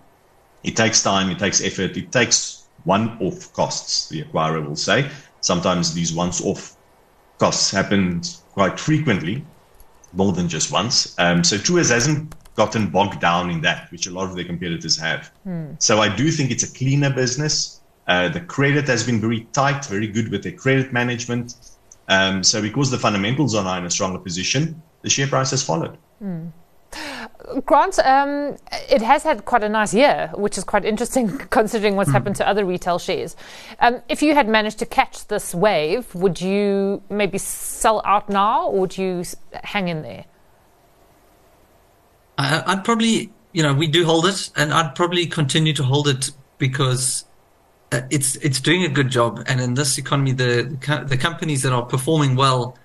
It 0.66 0.76
takes 0.76 1.04
time, 1.04 1.30
it 1.30 1.40
takes 1.40 1.64
effort, 1.64 1.96
it 1.96 2.12
takes 2.12 2.64
one 2.86 3.18
off 3.22 3.54
costs, 3.54 4.10
the 4.10 4.24
acquirer 4.24 4.68
will 4.68 4.76
say. 4.76 5.10
Sometimes 5.42 5.94
these 5.94 6.12
once 6.12 6.42
off 6.42 6.76
costs 7.38 7.70
happen 7.72 8.22
quite 8.54 8.80
frequently, 8.80 9.46
more 10.14 10.34
than 10.34 10.50
just 10.50 10.72
once. 10.72 11.16
Um, 11.20 11.44
so 11.44 11.58
Truworths 11.58 11.92
hasn't 11.92 12.34
gotten 12.56 12.90
bogged 12.90 13.20
down 13.20 13.52
in 13.52 13.62
that, 13.62 13.92
which 13.92 14.08
a 14.08 14.12
lot 14.12 14.30
of 14.30 14.36
their 14.36 14.46
competitors 14.46 14.98
have. 14.98 15.32
Hmm. 15.44 15.74
So 15.80 16.02
I 16.02 16.14
do 16.16 16.32
think 16.32 16.52
it's 16.52 16.64
a 16.64 16.74
cleaner 16.74 17.12
business. 17.14 17.82
Uh, 18.08 18.30
the 18.30 18.40
credit 18.40 18.88
has 18.88 19.04
been 19.04 19.20
very 19.22 19.42
tight, 19.52 19.86
very 19.86 20.08
good 20.08 20.30
with 20.32 20.44
their 20.44 20.54
credit 20.54 20.94
management. 20.94 21.56
Um, 22.08 22.44
so 22.44 22.62
because 22.62 22.90
the 22.92 23.00
fundamentals 23.00 23.56
are 23.56 23.64
now 23.64 23.78
in 23.78 23.86
a 23.86 23.92
stronger 23.92 24.20
position, 24.20 24.82
the 25.02 25.10
share 25.10 25.28
price 25.28 25.52
has 25.52 25.64
followed. 25.64 25.98
Hmm. 26.20 26.48
Grant, 27.66 28.00
um, 28.00 28.58
it 28.90 29.02
has 29.02 29.24
had 29.24 29.46
quite 29.46 29.64
a 29.64 29.70
nice 29.70 29.94
year, 29.94 30.32
which 30.36 30.58
is 30.58 30.64
quite 30.64 30.86
interesting 30.86 31.38
considering 31.50 31.96
what's 31.96 32.10
mm. 32.10 32.14
happened 32.14 32.36
to 32.38 32.48
other 32.48 32.66
retail 32.66 33.00
shares. 33.00 33.36
Um, 33.80 34.02
if 34.10 34.22
you 34.22 34.34
had 34.34 34.48
managed 34.48 34.80
to 34.80 34.86
catch 34.86 35.28
this 35.28 35.54
wave, 35.54 36.14
would 36.16 36.42
you 36.42 37.02
maybe 37.10 37.38
sell 37.38 38.02
out 38.06 38.30
now 38.30 38.68
or 38.68 38.80
would 38.80 38.98
you 38.98 39.24
hang 39.64 39.88
in 39.88 40.02
there? 40.02 40.26
I'd 42.38 42.84
probably, 42.84 43.32
you 43.54 43.64
know, 43.64 43.74
we 43.74 43.88
do 43.88 44.06
hold 44.06 44.26
it, 44.26 44.50
and 44.56 44.74
I'd 44.74 44.96
probably 44.96 45.26
continue 45.26 45.74
to 45.74 45.84
hold 45.84 46.08
it 46.08 46.32
because 46.58 47.26
uh, 47.92 48.02
it's 48.10 48.36
it's 48.38 48.60
doing 48.60 48.84
a 48.84 48.90
good 48.90 49.10
job. 49.10 49.44
And 49.48 49.62
in 49.62 49.76
this 49.76 49.98
economy, 49.98 50.34
the 50.34 51.06
the 51.08 51.18
companies 51.18 51.64
that 51.64 51.72
are 51.72 51.86
performing 51.86 52.36
well, 52.36 52.78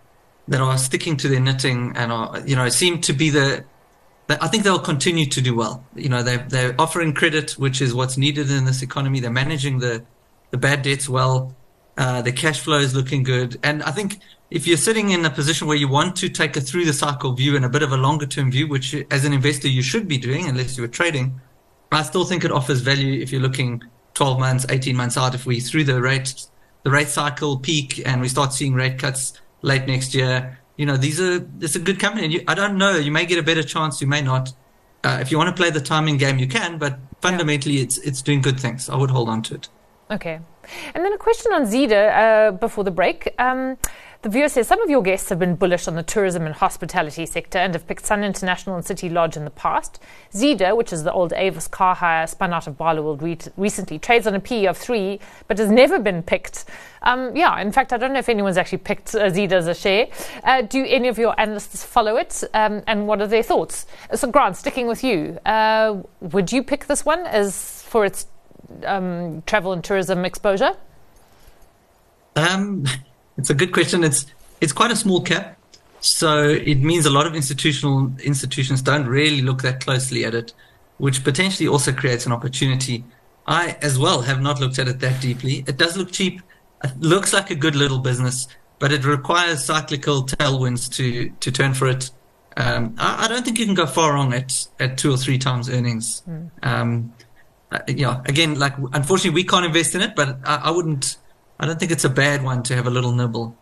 that 0.46 0.60
are 0.60 0.78
sticking 0.78 1.16
to 1.18 1.28
their 1.28 1.40
knitting, 1.40 1.94
and 1.96 2.12
are 2.12 2.40
you 2.46 2.54
know 2.54 2.68
seem 2.68 3.00
to 3.02 3.12
be 3.12 3.30
the 3.30 3.64
I 4.40 4.48
think 4.48 4.64
they'll 4.64 4.78
continue 4.78 5.26
to 5.26 5.40
do 5.40 5.54
well. 5.54 5.84
You 5.94 6.08
know, 6.08 6.22
they're, 6.22 6.46
they're 6.48 6.74
offering 6.78 7.14
credit, 7.14 7.52
which 7.52 7.80
is 7.80 7.94
what's 7.94 8.16
needed 8.16 8.50
in 8.50 8.64
this 8.64 8.82
economy. 8.82 9.20
They're 9.20 9.30
managing 9.30 9.78
the, 9.78 10.04
the 10.50 10.58
bad 10.58 10.82
debts 10.82 11.08
well. 11.08 11.56
Uh, 11.96 12.22
the 12.22 12.32
cash 12.32 12.60
flow 12.60 12.78
is 12.78 12.94
looking 12.94 13.22
good. 13.22 13.58
And 13.62 13.82
I 13.82 13.90
think 13.90 14.20
if 14.50 14.66
you're 14.66 14.76
sitting 14.76 15.10
in 15.10 15.24
a 15.24 15.30
position 15.30 15.66
where 15.66 15.76
you 15.76 15.88
want 15.88 16.16
to 16.16 16.28
take 16.28 16.56
a 16.56 16.60
through 16.60 16.84
the 16.84 16.92
cycle 16.92 17.32
view 17.32 17.56
and 17.56 17.64
a 17.64 17.68
bit 17.68 17.82
of 17.82 17.92
a 17.92 17.96
longer 17.96 18.26
term 18.26 18.50
view, 18.50 18.68
which 18.68 18.94
as 19.10 19.24
an 19.24 19.32
investor 19.32 19.68
you 19.68 19.82
should 19.82 20.06
be 20.06 20.18
doing 20.18 20.46
unless 20.46 20.78
you 20.78 20.84
are 20.84 20.88
trading, 20.88 21.40
I 21.92 22.02
still 22.02 22.24
think 22.24 22.44
it 22.44 22.52
offers 22.52 22.80
value 22.80 23.20
if 23.20 23.32
you're 23.32 23.42
looking 23.42 23.82
12 24.14 24.38
months, 24.38 24.66
18 24.68 24.96
months 24.96 25.16
out. 25.16 25.34
If 25.34 25.44
we 25.44 25.60
through 25.60 25.84
the 25.84 26.00
rate, 26.00 26.46
the 26.84 26.90
rate 26.90 27.08
cycle 27.08 27.58
peak 27.58 28.00
and 28.06 28.20
we 28.20 28.28
start 28.28 28.52
seeing 28.52 28.74
rate 28.74 28.98
cuts 28.98 29.32
late 29.62 29.86
next 29.86 30.14
year, 30.14 30.59
you 30.80 30.86
know, 30.86 30.96
these 30.96 31.20
are, 31.20 31.46
it's 31.60 31.76
a 31.76 31.78
good 31.78 32.00
company. 32.00 32.24
And 32.24 32.32
you, 32.32 32.42
I 32.48 32.54
don't 32.54 32.78
know, 32.78 32.96
you 32.96 33.12
may 33.12 33.26
get 33.26 33.38
a 33.38 33.42
better 33.42 33.62
chance, 33.62 34.00
you 34.00 34.06
may 34.06 34.22
not. 34.22 34.54
Uh, 35.04 35.18
if 35.20 35.30
you 35.30 35.36
want 35.36 35.54
to 35.54 35.62
play 35.62 35.68
the 35.68 35.80
timing 35.80 36.16
game, 36.16 36.38
you 36.38 36.48
can, 36.48 36.78
but 36.78 36.98
fundamentally 37.20 37.76
yeah. 37.76 37.82
it's, 37.82 37.98
it's 37.98 38.22
doing 38.22 38.40
good 38.40 38.58
things. 38.58 38.88
I 38.88 38.96
would 38.96 39.10
hold 39.10 39.28
on 39.28 39.42
to 39.42 39.56
it. 39.56 39.68
Okay. 40.10 40.40
And 40.94 41.04
then 41.04 41.12
a 41.12 41.18
question 41.18 41.52
on 41.52 41.66
Zeda 41.66 42.02
uh, 42.22 42.50
before 42.52 42.84
the 42.84 42.90
break. 42.90 43.34
Um, 43.38 43.76
the 44.22 44.28
viewer 44.28 44.50
says 44.50 44.68
some 44.68 44.82
of 44.82 44.90
your 44.90 45.02
guests 45.02 45.30
have 45.30 45.38
been 45.38 45.54
bullish 45.54 45.88
on 45.88 45.94
the 45.94 46.02
tourism 46.02 46.44
and 46.44 46.54
hospitality 46.54 47.24
sector 47.24 47.56
and 47.58 47.72
have 47.72 47.86
picked 47.86 48.04
Sun 48.04 48.22
International 48.22 48.76
and 48.76 48.84
City 48.84 49.08
Lodge 49.08 49.34
in 49.34 49.44
the 49.46 49.50
past. 49.50 49.98
Zeda, 50.32 50.76
which 50.76 50.92
is 50.92 51.04
the 51.04 51.12
old 51.12 51.32
Avis 51.32 51.66
car 51.66 51.94
hire 51.94 52.26
spun 52.26 52.52
out 52.52 52.66
of 52.66 52.76
Barloworld 52.76 53.22
re- 53.22 53.38
recently, 53.56 53.98
trades 53.98 54.26
on 54.26 54.34
a 54.34 54.40
PE 54.40 54.66
of 54.66 54.76
three, 54.76 55.20
but 55.48 55.56
has 55.56 55.70
never 55.70 55.98
been 55.98 56.22
picked. 56.22 56.66
Um, 57.00 57.34
yeah, 57.34 57.58
in 57.62 57.72
fact, 57.72 57.94
I 57.94 57.96
don't 57.96 58.12
know 58.12 58.18
if 58.18 58.28
anyone's 58.28 58.58
actually 58.58 58.78
picked 58.78 59.14
uh, 59.14 59.30
Zeda 59.30 59.52
as 59.52 59.66
a 59.68 59.74
share. 59.74 60.08
Uh, 60.44 60.60
do 60.62 60.84
any 60.84 61.08
of 61.08 61.16
your 61.16 61.38
analysts 61.40 61.82
follow 61.82 62.16
it? 62.16 62.44
Um, 62.52 62.82
and 62.86 63.08
what 63.08 63.22
are 63.22 63.26
their 63.26 63.42
thoughts? 63.42 63.86
So, 64.14 64.30
Grant, 64.30 64.56
sticking 64.56 64.86
with 64.86 65.02
you, 65.02 65.38
uh, 65.46 66.02
would 66.20 66.52
you 66.52 66.62
pick 66.62 66.88
this 66.88 67.06
one 67.06 67.20
as 67.20 67.82
for 67.84 68.04
its 68.04 68.26
um, 68.84 69.42
travel 69.46 69.72
and 69.72 69.82
tourism 69.82 70.26
exposure? 70.26 70.76
Um, 72.36 72.84
it's 73.40 73.50
a 73.50 73.54
good 73.54 73.72
question. 73.72 74.04
It's 74.04 74.26
it's 74.60 74.72
quite 74.72 74.90
a 74.90 74.96
small 74.96 75.22
cap, 75.22 75.56
so 76.00 76.48
it 76.48 76.80
means 76.82 77.06
a 77.06 77.10
lot 77.10 77.26
of 77.26 77.34
institutional 77.34 78.12
institutions 78.22 78.82
don't 78.82 79.06
really 79.06 79.40
look 79.40 79.62
that 79.62 79.80
closely 79.80 80.24
at 80.24 80.34
it, 80.34 80.52
which 80.98 81.24
potentially 81.24 81.66
also 81.66 81.92
creates 81.92 82.26
an 82.26 82.32
opportunity. 82.32 83.02
I 83.46 83.76
as 83.80 83.98
well 83.98 84.20
have 84.22 84.40
not 84.42 84.60
looked 84.60 84.78
at 84.78 84.88
it 84.88 85.00
that 85.00 85.20
deeply. 85.22 85.64
It 85.66 85.78
does 85.78 85.96
look 85.96 86.12
cheap. 86.12 86.42
It 86.84 86.92
looks 87.00 87.32
like 87.32 87.50
a 87.50 87.54
good 87.54 87.74
little 87.74 87.98
business, 87.98 88.46
but 88.78 88.92
it 88.92 89.04
requires 89.04 89.64
cyclical 89.64 90.24
tailwinds 90.24 90.92
to 90.96 91.30
to 91.40 91.50
turn 91.50 91.72
for 91.72 91.88
it. 91.88 92.10
Um, 92.56 92.94
I, 92.98 93.24
I, 93.24 93.28
don't 93.28 93.44
think 93.44 93.58
you 93.58 93.64
can 93.64 93.76
go 93.76 93.86
far 93.86 94.12
wrong 94.12 94.34
at 94.34 94.66
at 94.78 94.98
two 94.98 95.10
or 95.12 95.16
three 95.16 95.38
times 95.38 95.70
earnings. 95.70 96.22
Mm. 96.28 96.50
Um, 96.62 97.14
uh, 97.72 97.78
yeah, 97.86 98.20
again, 98.26 98.58
like 98.58 98.74
unfortunately 98.92 99.30
we 99.30 99.44
can't 99.44 99.64
invest 99.64 99.94
in 99.94 100.02
it, 100.02 100.14
but 100.14 100.38
I, 100.44 100.56
I 100.64 100.70
wouldn't 100.70 101.16
I 101.60 101.66
don't 101.66 101.78
think 101.78 101.92
it's 101.92 102.04
a 102.04 102.10
bad 102.10 102.42
one 102.42 102.62
to 102.64 102.74
have 102.74 102.86
a 102.86 102.90
little 102.90 103.12
nibble. 103.12 103.54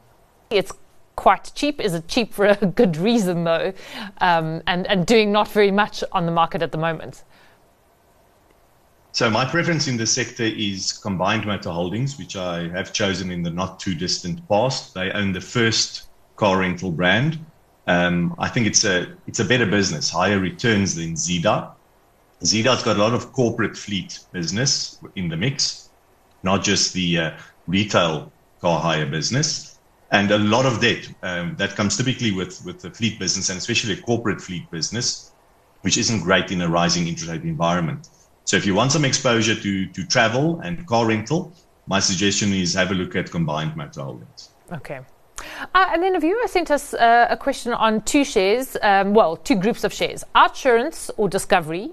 It's 0.50 0.73
quite 1.17 1.50
cheap. 1.57 1.81
Is 1.81 1.95
it 1.95 2.07
cheap 2.07 2.33
for 2.33 2.47
a 2.47 2.55
good 2.81 2.97
reason, 2.97 3.43
though? 3.43 3.73
Um, 4.21 4.62
and, 4.69 4.87
and 4.87 5.05
doing 5.05 5.33
not 5.33 5.49
very 5.49 5.73
much 5.73 6.05
on 6.12 6.25
the 6.25 6.33
market 6.33 6.62
at 6.62 6.71
the 6.71 6.78
moment? 6.78 7.25
So, 9.11 9.28
my 9.28 9.45
preference 9.45 9.88
in 9.88 9.97
the 9.97 10.07
sector 10.07 10.45
is 10.45 10.93
combined 10.93 11.45
motor 11.45 11.71
holdings, 11.71 12.19
which 12.19 12.37
I 12.37 12.69
have 12.69 12.93
chosen 12.93 13.33
in 13.33 13.43
the 13.43 13.50
not 13.50 13.81
too 13.81 13.97
distant 13.97 14.49
past. 14.49 14.95
They 14.95 15.11
own 15.11 15.33
the 15.33 15.40
first 15.40 16.09
car 16.37 16.61
rental 16.61 16.93
brand. 16.93 17.45
Um, 17.88 18.37
I 18.38 18.49
think 18.49 18.69
it's 18.69 18.85
a 18.85 19.09
it's 19.26 19.40
a 19.40 19.45
better 19.45 19.67
business, 19.67 20.09
higher 20.09 20.38
returns 20.38 20.95
than 20.95 21.14
Zeda. 21.14 21.73
Zeda's 22.43 22.85
got 22.85 22.97
a 22.97 23.00
lot 23.00 23.14
of 23.14 23.33
corporate 23.33 23.76
fleet 23.76 24.21
business 24.31 25.00
in 25.17 25.28
the 25.28 25.37
mix, 25.37 25.88
not 26.45 26.62
just 26.62 26.93
the 26.93 27.19
uh, 27.19 27.31
retail 27.68 28.32
car 28.60 28.80
hire 28.80 29.06
business 29.06 29.78
and 30.10 30.30
a 30.30 30.38
lot 30.38 30.66
of 30.66 30.80
debt 30.80 31.08
um, 31.22 31.54
that 31.58 31.76
comes 31.76 31.96
typically 31.96 32.32
with, 32.32 32.64
with 32.64 32.80
the 32.80 32.90
fleet 32.90 33.18
business 33.18 33.50
and 33.50 33.58
especially 33.58 33.92
a 33.92 34.00
corporate 34.00 34.40
fleet 34.40 34.68
business, 34.70 35.32
which 35.82 35.98
isn't 35.98 36.20
great 36.22 36.50
in 36.50 36.62
a 36.62 36.68
rising 36.68 37.06
interest 37.06 37.30
rate 37.30 37.42
environment. 37.42 38.08
So 38.44 38.56
if 38.56 38.64
you 38.64 38.75
want 38.75 38.90
some 38.90 39.04
exposure 39.04 39.54
to, 39.54 39.87
to 39.87 40.06
travel 40.06 40.60
and 40.60 40.84
car 40.87 41.06
rental, 41.06 41.52
my 41.87 42.00
suggestion 42.00 42.52
is 42.54 42.75
have 42.75 42.90
a 42.90 42.94
look 42.94 43.14
at 43.14 43.30
combined 43.30 43.76
motor 43.76 44.02
holdings. 44.02 44.48
Okay. 44.72 45.00
Uh, 45.75 45.90
and 45.92 46.02
then 46.02 46.16
a 46.16 46.20
viewer 46.20 46.46
sent 46.46 46.70
us 46.70 46.94
uh, 46.94 47.26
a 47.30 47.37
question 47.37 47.72
on 47.72 48.02
two 48.02 48.25
shares, 48.25 48.76
um, 48.82 49.14
well, 49.14 49.37
two 49.37 49.54
groups 49.54 49.84
of 49.84 49.92
shares, 49.92 50.25
Outsurance 50.34 51.10
or 51.16 51.28
Discovery. 51.28 51.92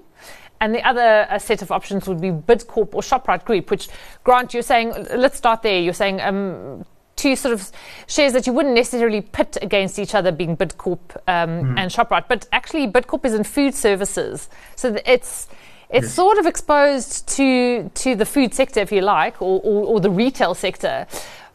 And 0.60 0.74
the 0.74 0.86
other 0.86 1.26
uh, 1.28 1.38
set 1.38 1.62
of 1.62 1.70
options 1.70 2.08
would 2.08 2.20
be 2.20 2.30
Bidcorp 2.30 2.94
or 2.94 3.02
Shoprite 3.02 3.44
Group, 3.44 3.70
which, 3.70 3.88
Grant, 4.24 4.54
you're 4.54 4.62
saying, 4.62 4.94
let's 5.14 5.36
start 5.36 5.62
there. 5.62 5.78
You're 5.78 5.92
saying 5.92 6.20
um, 6.20 6.84
two 7.16 7.36
sort 7.36 7.52
of 7.52 7.70
shares 8.06 8.32
that 8.32 8.46
you 8.46 8.52
wouldn't 8.52 8.74
necessarily 8.74 9.20
pit 9.20 9.58
against 9.60 9.98
each 9.98 10.14
other, 10.14 10.32
being 10.32 10.56
Bidcorp 10.56 11.16
um, 11.28 11.50
mm. 11.50 11.78
and 11.78 11.90
Shoprite. 11.90 12.26
But 12.28 12.48
actually, 12.52 12.86
Bidcorp 12.88 13.24
is 13.24 13.34
in 13.34 13.44
food 13.44 13.74
services. 13.74 14.48
So 14.76 14.96
it's. 15.04 15.48
It's 15.88 16.06
yes. 16.06 16.14
sort 16.14 16.36
of 16.38 16.46
exposed 16.46 17.28
to 17.36 17.88
to 17.94 18.16
the 18.16 18.26
food 18.26 18.52
sector, 18.52 18.80
if 18.80 18.90
you 18.90 19.02
like, 19.02 19.40
or, 19.40 19.60
or, 19.62 19.86
or 19.86 20.00
the 20.00 20.10
retail 20.10 20.52
sector, 20.52 21.06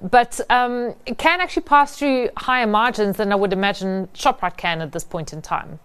but 0.02 0.40
um, 0.50 0.96
it 1.06 1.18
can 1.18 1.42
actually 1.42 1.64
pass 1.64 1.98
through 1.98 2.30
higher 2.38 2.66
margins 2.66 3.18
than 3.18 3.34
I 3.34 3.36
would 3.36 3.52
imagine 3.52 4.08
Shoprite 4.14 4.56
can 4.56 4.82
at 4.82 4.94
this 4.94 5.04
point 5.04 5.34
in 5.34 5.42
time. 5.42 5.80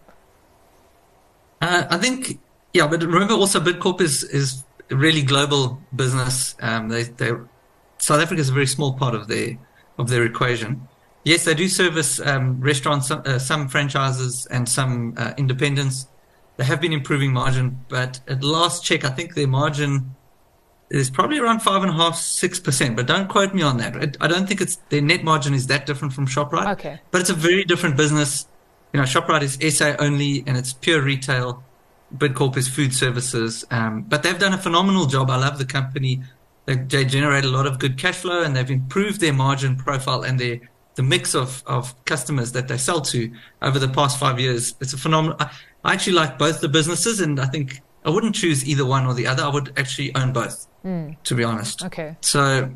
Uh, 1.61 1.87
I 1.91 1.99
think 1.99 2.39
yeah, 2.77 2.87
but 2.87 3.03
remember 3.03 3.35
also 3.35 3.59
Bidcorp 3.59 4.01
is 4.01 4.23
is 4.25 4.63
a 4.91 4.97
really 4.97 5.23
global 5.23 5.81
business. 5.95 6.55
Um, 6.61 6.89
they 6.89 7.05
they 7.05 7.33
South 7.99 8.21
Africa 8.21 8.41
is 8.41 8.51
a 8.51 8.53
very 8.53 8.67
small 8.67 8.93
part 8.93 9.15
of 9.15 9.29
their 9.29 9.59
of 9.99 10.09
their 10.11 10.25
equation. 10.25 10.87
Yes, 11.25 11.45
they 11.45 11.55
do 11.55 11.69
service 11.69 12.21
um, 12.21 12.61
restaurants, 12.61 13.11
uh, 13.11 13.39
some 13.39 13.69
franchises, 13.69 14.47
and 14.47 14.69
some 14.69 15.15
uh, 15.17 15.33
independents. 15.37 16.07
They 16.57 16.65
have 16.65 16.81
been 16.81 16.93
improving 16.93 17.33
margin, 17.33 17.85
but 17.89 18.21
at 18.29 18.45
last 18.45 18.85
check, 18.85 19.05
I 19.05 19.11
think 19.11 19.35
their 19.35 19.49
margin 19.49 20.15
is 20.89 21.11
probably 21.11 21.39
around 21.39 21.61
five 21.61 21.83
and 21.83 21.91
a 21.91 21.95
half, 21.95 22.17
six 22.17 22.61
percent. 22.61 22.95
But 22.95 23.07
don't 23.07 23.29
quote 23.29 23.55
me 23.55 23.63
on 23.63 23.79
that. 23.79 24.17
I 24.21 24.29
don't 24.29 24.47
think 24.47 24.61
it's 24.61 24.77
their 24.91 25.01
net 25.01 25.25
margin 25.25 25.55
is 25.55 25.67
that 25.69 25.87
different 25.87 26.13
from 26.13 26.27
Shoprite. 26.27 26.73
Okay, 26.75 27.01
but 27.11 27.23
it's 27.23 27.31
a 27.31 27.35
very 27.35 27.65
different 27.65 27.97
business. 27.97 28.47
You 28.93 29.01
know, 29.01 29.07
Shoprite 29.07 29.43
is 29.43 29.77
SA 29.77 29.97
only, 29.99 30.45
and 30.47 30.57
it's 30.59 30.75
pure 30.75 31.01
retail. 31.01 31.65
Bidcorp 32.15 32.57
is 32.57 32.69
food 32.69 32.95
services, 32.95 33.65
um, 33.71 34.03
but 34.03 34.23
they've 34.23 34.39
done 34.39 34.55
a 34.55 34.59
phenomenal 34.59 35.07
job. 35.07 35.31
I 35.31 35.37
love 35.37 35.59
the 35.59 35.65
company. 35.65 36.23
They, 36.67 36.77
they, 36.77 37.05
generate 37.05 37.45
a 37.45 37.49
lot 37.49 37.67
of 37.67 37.79
good 37.79 37.99
cash 37.99 38.17
flow, 38.17 38.43
and 38.43 38.55
they've 38.55 38.71
improved 38.71 39.21
their 39.21 39.33
margin 39.33 39.77
profile 39.77 40.23
and 40.23 40.39
their 40.39 40.61
the 40.95 41.03
mix 41.03 41.35
of, 41.35 41.63
of 41.67 41.95
customers 42.07 42.53
that 42.53 42.69
they 42.69 42.79
sell 42.79 43.03
to 43.03 43.31
over 43.61 43.79
the 43.79 43.89
past 43.89 44.19
five 44.19 44.41
years. 44.41 44.75
It's 44.81 44.93
a 44.93 44.99
phenomenal. 44.99 45.37
I, 45.39 45.51
I 45.85 45.93
actually 45.93 46.15
like 46.15 46.39
both 46.39 46.61
the 46.61 46.69
businesses, 46.69 47.21
and 47.21 47.39
I 47.39 47.47
think 47.47 47.81
I 48.05 48.11
wouldn't 48.11 48.35
choose 48.35 48.67
either 48.67 48.85
one 48.85 49.07
or 49.07 49.15
the 49.15 49.27
other. 49.27 49.43
I 49.43 49.49
would 49.49 49.73
actually 49.77 50.15
own 50.15 50.33
both, 50.33 50.67
mm. 50.85 51.17
to 51.25 51.35
be 51.35 51.45
honest. 51.45 51.85
Okay. 51.85 52.17
So, 52.21 52.73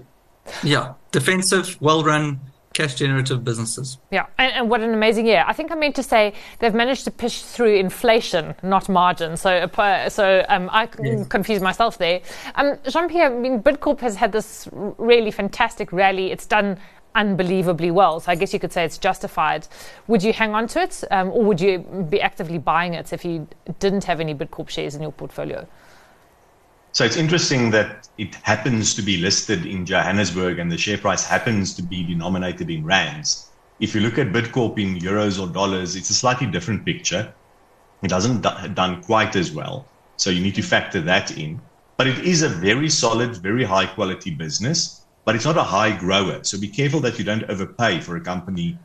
yeah, 0.62 0.94
defensive, 1.12 1.80
well 1.80 2.04
run, 2.04 2.40
cash 2.72 2.94
generative 2.94 3.44
businesses. 3.44 3.98
Yeah, 4.10 4.26
and, 4.38 4.52
and, 4.52 4.70
what 4.70 4.80
an 4.80 4.94
amazing 4.94 5.26
year. 5.26 5.44
I 5.46 5.52
think 5.52 5.72
I 5.72 5.74
meant 5.74 5.96
to 5.96 6.02
say 6.02 6.34
they've 6.60 6.74
managed 6.74 7.04
to 7.04 7.10
push 7.10 7.42
through 7.42 7.76
inflation, 7.76 8.54
not 8.62 8.88
margin. 8.88 9.36
So, 9.36 9.50
uh, 9.50 10.08
so 10.08 10.44
um, 10.48 10.70
I 10.72 10.88
yes. 11.02 11.26
confused 11.26 11.62
myself 11.62 11.98
there. 11.98 12.20
Um, 12.54 12.78
Jean 12.88 13.08
Pierre, 13.08 13.34
I 13.34 13.38
mean, 13.38 13.60
Bidcorp 13.60 14.00
has 14.00 14.14
had 14.14 14.30
this 14.30 14.68
really 14.72 15.32
fantastic 15.32 15.92
rally. 15.92 16.30
It's 16.30 16.46
done 16.46 16.78
unbelievably 17.16 17.90
well. 17.90 18.20
So 18.20 18.30
I 18.30 18.36
guess 18.36 18.52
you 18.52 18.60
could 18.60 18.72
say 18.72 18.84
it's 18.84 18.98
justified. 18.98 19.66
Would 20.06 20.22
you 20.22 20.32
hang 20.32 20.54
on 20.54 20.68
to 20.68 20.82
it, 20.82 21.02
um, 21.10 21.30
or 21.30 21.44
would 21.44 21.60
you 21.60 21.80
be 22.08 22.20
actively 22.20 22.58
buying 22.58 22.94
it 22.94 23.12
if 23.12 23.24
you 23.24 23.48
didn't 23.80 24.04
have 24.04 24.20
any 24.20 24.34
Bidcorp 24.34 24.68
shares 24.68 24.94
in 24.94 25.02
your 25.02 25.12
portfolio? 25.12 25.66
So 26.92 27.04
it's 27.04 27.16
interesting 27.16 27.70
that 27.70 28.08
it 28.18 28.34
happens 28.34 28.94
to 28.94 29.02
be 29.02 29.16
listed 29.16 29.64
in 29.64 29.86
Johannesburg 29.86 30.58
and 30.58 30.70
the 30.70 30.76
share 30.76 30.98
price 30.98 31.24
happens 31.24 31.72
to 31.74 31.82
be 31.82 32.02
denominated 32.02 32.68
in 32.68 32.84
rands. 32.84 33.48
If 33.78 33.94
you 33.94 34.00
look 34.00 34.18
at 34.18 34.32
Bidcorp 34.32 34.76
in 34.78 34.98
euros 34.98 35.40
or 35.40 35.50
dollars, 35.52 35.94
it's 35.94 36.10
a 36.10 36.14
slightly 36.14 36.48
different 36.48 36.84
picture. 36.84 37.32
It 38.02 38.10
hasn't 38.10 38.42
done 38.42 39.02
quite 39.04 39.36
as 39.36 39.52
well. 39.52 39.86
So 40.16 40.30
you 40.30 40.42
need 40.42 40.56
to 40.56 40.62
factor 40.62 41.00
that 41.02 41.38
in. 41.38 41.60
But 41.96 42.08
it 42.08 42.18
is 42.18 42.42
a 42.42 42.48
very 42.48 42.90
solid, 42.90 43.36
very 43.36 43.62
high 43.62 43.86
quality 43.86 44.30
business, 44.30 45.04
but 45.24 45.36
it's 45.36 45.44
not 45.44 45.56
a 45.56 45.62
high 45.62 45.96
grower. 45.96 46.42
So 46.42 46.58
be 46.58 46.68
careful 46.68 47.00
that 47.00 47.18
you 47.18 47.24
don't 47.24 47.44
overpay 47.44 48.00
for 48.00 48.16
a 48.16 48.20
company 48.20 48.76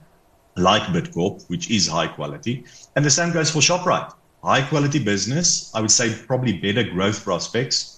like 0.55 0.83
Bidcorp, 0.83 1.49
which 1.49 1.71
is 1.71 1.87
high 1.87 2.07
quality. 2.07 2.65
And 2.95 3.03
the 3.03 3.09
same 3.09 3.31
goes 3.33 3.49
for 3.49 3.59
ShopRite. 3.59 4.13
High 4.43 4.61
quality 4.61 4.99
business, 4.99 5.73
I 5.73 5.81
would 5.81 5.91
say 5.91 6.13
probably 6.27 6.53
better 6.53 6.83
growth 6.83 7.23
prospects 7.23 7.94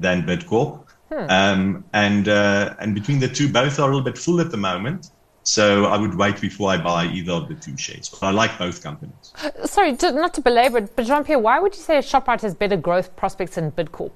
than 0.00 0.22
Bidcorp. 0.22 0.84
Hmm. 1.10 1.30
Um, 1.30 1.84
and 1.92 2.28
uh, 2.28 2.74
and 2.80 2.94
between 2.94 3.18
the 3.18 3.28
two, 3.28 3.50
both 3.50 3.78
are 3.78 3.82
a 3.82 3.86
little 3.86 4.02
bit 4.02 4.18
full 4.18 4.40
at 4.40 4.50
the 4.50 4.56
moment. 4.56 5.10
So 5.42 5.86
I 5.86 5.96
would 5.96 6.14
wait 6.14 6.40
before 6.42 6.70
I 6.70 6.76
buy 6.76 7.06
either 7.06 7.32
of 7.32 7.48
the 7.48 7.54
two 7.54 7.74
shares. 7.78 8.10
But 8.10 8.22
I 8.26 8.30
like 8.32 8.58
both 8.58 8.82
companies. 8.82 9.32
Uh, 9.42 9.66
sorry, 9.66 9.92
not 10.02 10.34
to 10.34 10.42
belabor 10.42 10.76
it, 10.78 10.94
but 10.94 11.06
Jean 11.06 11.24
Pierre, 11.24 11.38
why 11.38 11.58
would 11.58 11.74
you 11.74 11.80
say 11.80 11.98
Shoprite 11.98 12.42
has 12.42 12.54
better 12.54 12.76
growth 12.76 13.16
prospects 13.16 13.54
than 13.54 13.72
Bidcorp? 13.72 14.12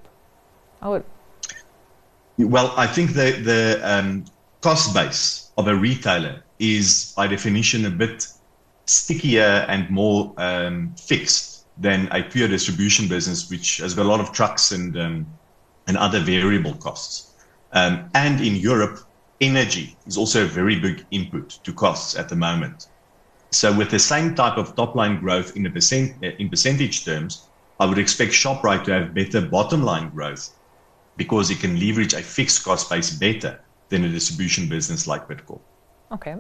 I 0.83 0.91
would. 0.91 1.05
Well, 2.37 2.75
I 2.77 2.87
think 2.87 3.15
the 3.15 3.31
the 3.33 3.81
um, 3.83 4.27
cost 4.61 4.93
base 4.93 5.51
of 5.57 5.69
a 5.69 5.75
retailer 5.75 6.43
is 6.59 7.15
by 7.17 7.27
definition 7.27 7.87
a 7.87 7.91
bit 7.91 8.27
stickier 8.85 9.65
and 9.69 9.89
more 9.91 10.35
um, 10.37 10.95
fixed 10.97 11.67
than 11.79 12.09
a 12.12 12.23
pure 12.23 12.49
distribution 12.49 13.09
business, 13.09 13.51
which 13.51 13.79
has 13.79 13.95
got 13.95 14.05
a 14.05 14.09
lot 14.09 14.21
of 14.21 14.33
trucks 14.33 14.73
and 14.73 14.99
um, 14.99 15.27
and 15.87 15.97
other 15.97 16.21
variable 16.21 16.75
costs. 16.75 17.33
Um, 17.73 18.11
and 18.15 18.41
in 18.41 18.57
Europe, 18.57 19.01
energy 19.41 19.97
is 20.07 20.17
also 20.17 20.45
a 20.45 20.47
very 20.47 20.79
big 20.79 21.05
input 21.11 21.59
to 21.65 21.73
costs 21.73 22.17
at 22.17 22.29
the 22.29 22.37
moment. 22.37 22.89
So 23.51 23.73
with 23.77 23.91
the 23.91 23.99
same 23.99 24.35
type 24.35 24.57
of 24.57 24.75
top 24.77 24.95
line 24.95 25.21
growth 25.21 25.57
in, 25.57 25.71
percent, 25.71 26.15
uh, 26.23 26.29
in 26.39 26.49
percentage 26.49 27.05
terms, 27.05 27.49
I 27.81 27.87
would 27.87 27.99
expect 27.99 28.33
ShopRite 28.33 28.85
to 28.85 28.93
have 28.93 29.15
better 29.15 29.41
bottom 29.41 29.83
line 29.83 30.11
growth 30.11 30.51
because 31.17 31.51
it 31.51 31.61
can 31.61 31.79
leverage 31.79 32.15
a 32.15 32.23
fixed 32.23 32.65
cost 32.65 32.89
base 32.89 33.11
better 33.11 33.61
than 33.89 34.05
a 34.05 34.09
distribution 34.09 34.69
business 34.69 35.07
like 35.07 35.29
Bidcorp. 35.29 35.61
Okay. 36.12 36.37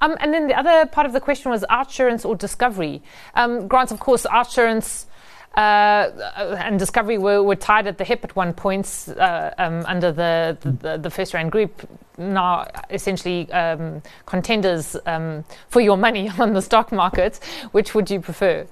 Um, 0.00 0.16
and 0.20 0.32
then 0.34 0.46
the 0.46 0.54
other 0.54 0.86
part 0.86 1.06
of 1.06 1.12
the 1.12 1.20
question 1.20 1.50
was 1.50 1.64
Outsurance 1.70 2.24
or 2.24 2.34
Discovery. 2.34 3.02
Um, 3.34 3.66
Grant, 3.66 3.90
of 3.90 4.00
course, 4.00 4.26
Outsurance 4.26 5.06
uh, 5.54 6.56
and 6.58 6.78
Discovery 6.78 7.18
were, 7.18 7.42
were, 7.42 7.56
tied 7.56 7.88
at 7.88 7.98
the 7.98 8.04
hip 8.04 8.22
at 8.22 8.36
one 8.36 8.52
point 8.52 9.08
uh, 9.18 9.50
um, 9.58 9.84
under 9.86 10.12
the, 10.12 10.56
the, 10.60 10.96
the 10.96 11.08
FirstRand 11.08 11.50
group. 11.50 11.88
Now, 12.18 12.68
essentially, 12.88 13.50
um, 13.50 14.02
contenders 14.26 14.96
um, 15.06 15.44
for 15.68 15.80
your 15.80 15.96
money 15.96 16.28
on 16.38 16.52
the 16.52 16.62
stock 16.62 16.92
market. 16.92 17.40
Which 17.72 17.94
would 17.94 18.10
you 18.10 18.20
prefer? 18.20 18.66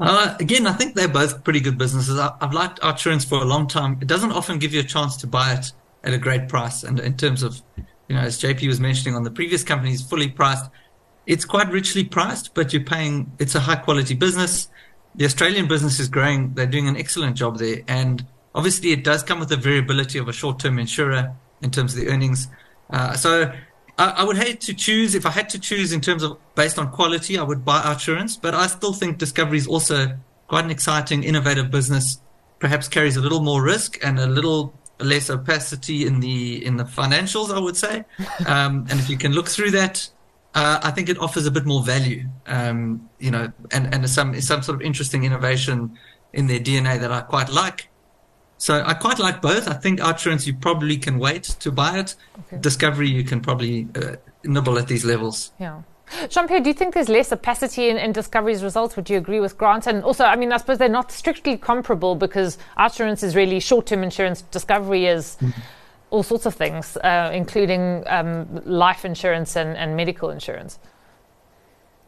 Uh, 0.00 0.36
again, 0.40 0.66
I 0.66 0.72
think 0.72 0.94
they're 0.94 1.08
both 1.08 1.44
pretty 1.44 1.60
good 1.60 1.78
businesses. 1.78 2.18
I, 2.18 2.34
have 2.40 2.52
liked 2.52 2.80
Outsurance 2.80 3.24
for 3.24 3.38
a 3.38 3.44
long 3.44 3.68
time. 3.68 3.98
It 4.00 4.08
doesn't 4.08 4.32
often 4.32 4.58
give 4.58 4.74
you 4.74 4.80
a 4.80 4.84
chance 4.84 5.16
to 5.18 5.28
buy 5.28 5.54
it 5.54 5.72
at 6.02 6.12
a 6.12 6.18
great 6.18 6.48
price. 6.48 6.82
And 6.82 6.98
in 6.98 7.16
terms 7.16 7.44
of, 7.44 7.62
you 7.76 8.16
know, 8.16 8.20
as 8.20 8.40
JP 8.40 8.66
was 8.66 8.80
mentioning 8.80 9.14
on 9.14 9.22
the 9.22 9.30
previous 9.30 9.62
companies, 9.62 10.02
fully 10.02 10.28
priced, 10.28 10.70
it's 11.26 11.44
quite 11.44 11.70
richly 11.70 12.04
priced, 12.04 12.54
but 12.54 12.72
you're 12.72 12.82
paying, 12.82 13.30
it's 13.38 13.54
a 13.54 13.60
high 13.60 13.76
quality 13.76 14.14
business 14.14 14.68
the 15.18 15.24
Australian 15.24 15.66
business 15.66 15.98
is 15.98 16.08
growing. 16.08 16.54
They're 16.54 16.66
doing 16.66 16.88
an 16.88 16.96
excellent 16.96 17.36
job 17.36 17.58
there. 17.58 17.82
And 17.88 18.24
obviously, 18.54 18.92
it 18.92 19.02
does 19.02 19.24
come 19.24 19.40
with 19.40 19.48
the 19.48 19.56
variability 19.56 20.18
of 20.18 20.28
a 20.28 20.32
short 20.32 20.60
term 20.60 20.78
insurer 20.78 21.34
in 21.60 21.72
terms 21.72 21.94
of 21.94 22.00
the 22.00 22.08
earnings. 22.08 22.46
Uh, 22.88 23.14
so 23.14 23.52
I, 23.98 24.10
I, 24.10 24.24
would 24.24 24.38
hate 24.38 24.60
to 24.62 24.74
choose, 24.74 25.16
if 25.16 25.26
I 25.26 25.30
had 25.30 25.48
to 25.50 25.58
choose 25.58 25.92
in 25.92 26.00
terms 26.00 26.22
of 26.22 26.38
based 26.54 26.78
on 26.78 26.92
quality, 26.92 27.36
I 27.36 27.42
would 27.42 27.64
buy 27.64 27.80
Outsurance. 27.82 28.40
But 28.40 28.54
I 28.54 28.68
still 28.68 28.92
think 28.92 29.18
Discovery 29.18 29.58
is 29.58 29.66
also 29.66 30.16
quite 30.46 30.64
an 30.64 30.70
exciting, 30.70 31.24
innovative 31.24 31.68
business, 31.68 32.20
perhaps 32.60 32.86
carries 32.86 33.16
a 33.16 33.20
little 33.20 33.40
more 33.40 33.60
risk 33.60 33.98
and 34.04 34.20
a 34.20 34.26
little 34.26 34.72
less 35.00 35.30
opacity 35.30 36.06
in 36.06 36.20
the 36.20 36.64
in 36.64 36.76
the 36.76 36.84
financials, 36.84 37.52
I 37.52 37.58
would 37.58 37.76
say. 37.76 38.04
Um, 38.46 38.86
and 38.88 39.00
if 39.00 39.10
you 39.10 39.18
can 39.18 39.32
look 39.32 39.48
through 39.48 39.72
that, 39.72 40.08
uh, 40.54 40.80
I 40.82 40.90
think 40.90 41.08
it 41.08 41.18
offers 41.18 41.46
a 41.46 41.50
bit 41.50 41.66
more 41.66 41.82
value, 41.82 42.26
um, 42.46 43.08
you 43.18 43.30
know, 43.30 43.52
and, 43.70 43.92
and 43.94 44.08
some 44.08 44.40
some 44.40 44.62
sort 44.62 44.76
of 44.76 44.82
interesting 44.82 45.24
innovation 45.24 45.98
in 46.32 46.46
their 46.46 46.60
DNA 46.60 46.98
that 47.00 47.12
I 47.12 47.20
quite 47.20 47.50
like. 47.50 47.88
So 48.56 48.82
I 48.84 48.94
quite 48.94 49.18
like 49.18 49.40
both. 49.40 49.68
I 49.68 49.74
think 49.74 50.00
Outsurance 50.00 50.46
you 50.46 50.54
probably 50.54 50.96
can 50.96 51.18
wait 51.18 51.44
to 51.44 51.70
buy 51.70 51.98
it. 51.98 52.16
Okay. 52.40 52.58
Discovery 52.60 53.08
you 53.08 53.22
can 53.22 53.40
probably 53.40 53.86
uh, 53.94 54.16
nibble 54.42 54.78
at 54.78 54.88
these 54.88 55.04
levels. 55.04 55.52
Yeah. 55.60 55.82
Jean-Pierre, 56.30 56.60
do 56.60 56.70
you 56.70 56.74
think 56.74 56.94
there's 56.94 57.10
less 57.10 57.30
opacity 57.30 57.90
in, 57.90 57.98
in, 57.98 58.12
Discovery's 58.12 58.64
results? 58.64 58.96
Would 58.96 59.10
you 59.10 59.18
agree 59.18 59.40
with 59.40 59.58
Grant? 59.58 59.86
And 59.86 60.02
also, 60.02 60.24
I 60.24 60.36
mean, 60.36 60.52
I 60.52 60.56
suppose 60.56 60.78
they're 60.78 60.88
not 60.88 61.12
strictly 61.12 61.58
comparable 61.58 62.14
because 62.14 62.56
Outsurance 62.78 63.22
is 63.22 63.36
really 63.36 63.60
short-term 63.60 64.02
insurance. 64.02 64.40
Discovery 64.40 65.04
is 65.04 65.36
mm-hmm 65.38 65.60
all 66.10 66.22
sorts 66.22 66.46
of 66.46 66.54
things, 66.54 66.96
uh, 66.98 67.30
including 67.32 68.04
um, 68.06 68.46
life 68.64 69.04
insurance 69.04 69.56
and, 69.56 69.76
and, 69.76 69.96
medical 69.96 70.30
insurance. 70.30 70.78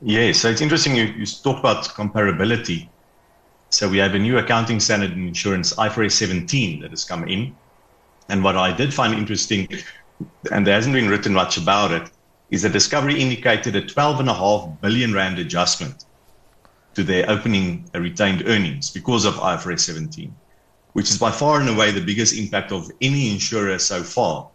Yes, 0.03 0.39
so 0.39 0.49
it's 0.49 0.61
interesting 0.61 0.97
you, 0.97 1.05
you 1.05 1.27
talk 1.27 1.59
about 1.59 1.85
comparability. 1.85 2.89
So 3.69 3.89
we 3.89 3.99
have 3.99 4.15
a 4.15 4.19
new 4.19 4.39
accounting 4.39 4.81
standard 4.81 5.13
in 5.13 5.29
insurance, 5.29 5.75
IFRS 5.75 6.13
17, 6.13 6.81
that 6.81 6.91
has 6.91 7.05
come 7.05 7.29
in. 7.29 7.55
And 8.29 8.43
what 8.43 8.57
I 8.57 8.73
did 8.73 8.93
find 8.95 9.15
interesting, 9.15 9.69
and 10.51 10.67
there 10.67 10.75
hasn't 10.75 10.95
been 10.95 11.09
written 11.09 11.35
much 11.35 11.57
about 11.57 11.93
it, 11.93 12.11
is 12.51 12.63
that 12.63 12.73
Discovery 12.73 13.21
indicated 13.21 13.77
a 13.77 13.83
12.5 13.83 14.81
billion 14.81 15.13
rand 15.13 15.39
adjustment 15.39 16.07
to 16.95 17.05
their 17.05 17.29
opening 17.31 17.89
retained 17.95 18.43
earnings 18.47 18.91
because 18.91 19.25
of 19.25 19.35
IFRS 19.35 19.81
17 19.81 20.35
which 20.92 21.11
is 21.11 21.18
by 21.18 21.31
far 21.31 21.61
and 21.61 21.68
away 21.68 21.90
the 21.90 22.00
biggest 22.00 22.37
impact 22.37 22.72
of 22.72 22.90
any 23.00 23.31
insurer 23.31 23.79
so 23.79 24.03
far 24.03 24.48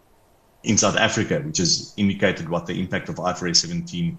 in 0.64 0.78
South 0.78 0.98
Africa, 0.98 1.40
which 1.42 1.60
has 1.60 1.94
indicated 1.98 2.50
what 2.50 2.66
the 2.66 2.80
impact 2.80 3.10
of 3.10 3.16
IFRS 3.16 3.58
17 3.58 4.18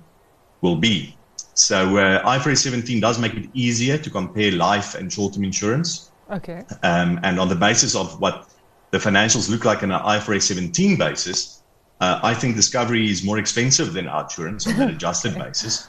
will 0.62 0.76
be. 0.76 1.16
So 1.54 1.96
uh, 1.98 2.22
IFRS 2.24 2.58
17 2.58 3.00
does 3.00 3.18
make 3.18 3.34
it 3.34 3.48
easier 3.52 3.98
to 3.98 4.10
compare 4.10 4.52
life 4.52 4.94
and 4.94 5.12
short-term 5.12 5.44
insurance. 5.44 6.10
Okay. 6.30 6.64
Um, 6.82 7.20
and 7.22 7.38
on 7.38 7.48
the 7.48 7.54
basis 7.54 7.94
of 7.94 8.20
what 8.20 8.48
the 8.90 8.98
financials 8.98 9.50
look 9.50 9.64
like 9.64 9.82
on 9.82 9.90
an 9.90 10.00
IFRS 10.00 10.42
17 10.42 10.96
basis, 10.96 11.62
uh, 12.00 12.20
I 12.22 12.34
think 12.34 12.56
Discovery 12.56 13.10
is 13.10 13.24
more 13.24 13.38
expensive 13.38 13.92
than 13.92 14.06
Outsurance 14.06 14.66
on 14.66 14.80
an 14.80 14.90
adjusted 14.94 15.32
okay. 15.32 15.44
basis. 15.44 15.88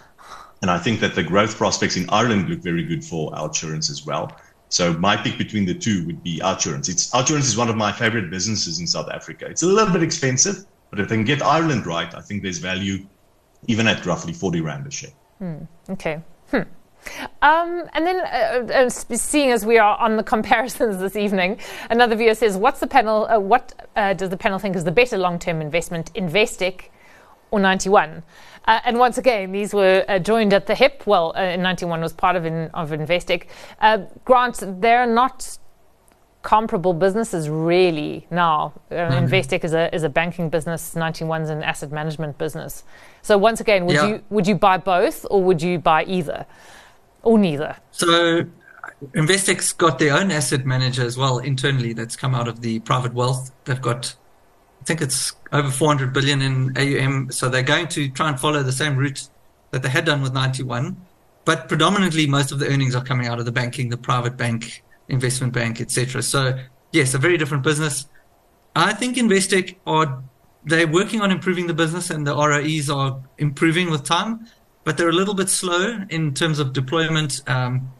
And 0.61 0.71
I 0.71 0.79
think 0.79 0.99
that 1.01 1.15
the 1.15 1.23
growth 1.23 1.55
prospects 1.55 1.97
in 1.97 2.09
Ireland 2.09 2.49
look 2.49 2.59
very 2.59 2.83
good 2.83 3.03
for 3.03 3.31
Outsurance 3.31 3.89
as 3.91 4.05
well. 4.05 4.35
So 4.69 4.93
my 4.93 5.15
pick 5.15 5.38
between 5.38 5.65
the 5.65 5.73
two 5.73 6.06
would 6.08 6.23
be 6.23 6.39
Outsurance. 6.39 6.89
It's 6.89 7.10
Outsurance 7.12 7.45
is 7.45 7.58
one 7.58 7.69
of 7.69 7.77
my 7.77 7.91
favorite 7.91 8.30
businesses 8.30 8.80
in 8.80 8.88
South 8.88 9.10
Africa. 9.10 9.45
It's 9.45 9.63
a 9.63 9.67
little 9.67 9.93
bit 9.93 10.03
expensive, 10.03 10.65
but 10.89 10.99
if 10.99 11.08
they 11.08 11.15
can 11.15 11.23
get 11.23 11.41
Ireland 11.41 11.86
right, 11.86 12.13
I 12.13 12.21
think 12.21 12.43
there's 12.43 12.58
value 12.58 13.06
even 13.67 13.88
at 13.88 14.06
roughly 14.06 14.34
40 14.34 14.62
rand 14.62 14.88
a 14.88 14.91
share. 14.91 15.12
Hmm. 15.39 15.58
Okay. 15.89 16.21
Hmm. 16.51 16.62
Um, 17.41 17.89
and 17.93 18.06
then, 18.06 18.19
uh, 18.19 18.73
uh, 18.73 18.89
seeing 18.89 19.51
as 19.51 19.65
we 19.65 19.77
are 19.77 19.97
on 19.97 20.17
the 20.17 20.23
comparisons 20.23 20.99
this 20.99 21.15
evening, 21.15 21.60
another 21.89 22.15
viewer 22.15 22.34
says, 22.34 22.58
"What's 22.58 22.80
the 22.80 22.88
panel? 22.88 23.27
Uh, 23.30 23.39
what 23.39 23.88
uh, 23.95 24.13
does 24.13 24.30
the 24.30 24.38
panel 24.38 24.60
think 24.60 24.75
is 24.75 24.84
the 24.84 24.91
better 24.91 25.17
long-term 25.17 25.62
investment, 25.62 26.13
Investec 26.13 26.89
or 27.51 27.60
91?" 27.60 28.23
Uh, 28.67 28.81
and 28.83 28.99
once 28.99 29.17
again, 29.17 29.51
these 29.51 29.73
were 29.73 30.03
uh, 30.10 30.19
joined 30.19 30.53
at 30.53 30.67
the 30.67 30.75
hip. 30.75 31.03
Well, 31.05 31.31
uh, 31.36 31.55
91 31.55 32.01
was 32.01 32.12
part 32.12 32.36
of, 32.36 32.45
in, 32.45 32.69
of 32.73 32.89
Investec. 32.89 33.45
Uh, 33.79 33.99
Grant, 34.25 34.62
they're 34.81 35.07
not 35.07 35.57
comparable 36.41 36.93
businesses 36.93 37.49
really 37.49 38.27
now. 38.29 38.73
Uh, 38.91 38.95
mm-hmm. 38.95 39.25
Investec 39.25 39.63
is 39.63 39.73
a, 39.73 39.93
is 39.95 40.03
a 40.03 40.10
banking 40.10 40.49
business, 40.49 40.95
91's 40.95 41.49
an 41.49 41.63
asset 41.63 41.91
management 41.91 42.38
business. 42.38 42.83
So 43.21 43.38
once 43.38 43.62
again, 43.62 43.86
would, 43.86 43.95
yeah. 43.95 44.07
you, 44.07 44.23
would 44.29 44.47
you 44.47 44.55
buy 44.55 44.77
both 44.77 45.25
or 45.31 45.43
would 45.43 45.62
you 45.62 45.79
buy 45.79 46.03
either 46.03 46.45
or 47.23 47.38
neither? 47.38 47.77
So 47.91 48.45
Investec's 49.13 49.73
got 49.73 49.99
their 49.99 50.13
own 50.13 50.31
asset 50.31 50.65
manager 50.65 51.03
as 51.03 51.17
well 51.17 51.39
internally 51.39 51.93
that's 51.93 52.15
come 52.15 52.36
out 52.36 52.47
of 52.47 52.62
the 52.62 52.79
private 52.79 53.13
wealth. 53.13 53.51
They've 53.65 53.81
got 53.81 54.15
think 54.88 55.02
it's 55.02 55.34
over 55.52 55.69
400 55.69 56.13
billion 56.13 56.41
in 56.41 56.78
AUM. 56.78 57.30
So 57.32 57.50
they're 57.50 57.62
going 57.62 57.89
to 57.89 58.10
try 58.10 58.30
and 58.30 58.39
follow 58.39 58.63
the 58.63 58.71
same 58.71 58.95
route 58.95 59.28
that 59.71 59.84
they 59.84 59.89
had 59.89 60.06
done 60.06 60.21
with 60.21 60.34
91. 60.34 60.95
But 61.43 61.67
predominantly, 61.67 62.26
most 62.26 62.54
of 62.54 62.60
the 62.60 62.67
earnings 62.67 62.95
are 62.95 63.04
coming 63.04 63.28
out 63.28 63.38
of 63.38 63.45
the 63.45 63.52
banking, 63.52 63.89
the 63.89 63.97
private 63.97 64.38
bank, 64.38 64.84
investment 65.10 65.52
bank, 65.54 65.82
etc. 65.82 66.23
So 66.23 66.58
yes, 66.93 67.13
a 67.13 67.17
very 67.17 67.38
different 67.38 67.63
business. 67.63 68.08
I 68.76 68.93
think 68.93 69.17
Investec 69.17 69.76
are 69.86 70.23
they're 70.63 70.88
working 70.88 71.21
on 71.21 71.32
improving 71.32 71.67
the 71.67 71.73
business, 71.73 72.10
and 72.10 72.26
the 72.26 72.36
ROEs 72.36 72.89
are 72.89 73.21
improving 73.38 73.89
with 73.89 74.04
time, 74.04 74.47
but 74.84 74.97
they're 74.97 75.10
a 75.10 75.13
little 75.13 75.34
bit 75.34 75.50
slow 75.50 76.00
in 76.10 76.34
terms 76.34 76.60
of 76.60 76.73
deployment. 76.73 77.41
Um, 77.47 77.91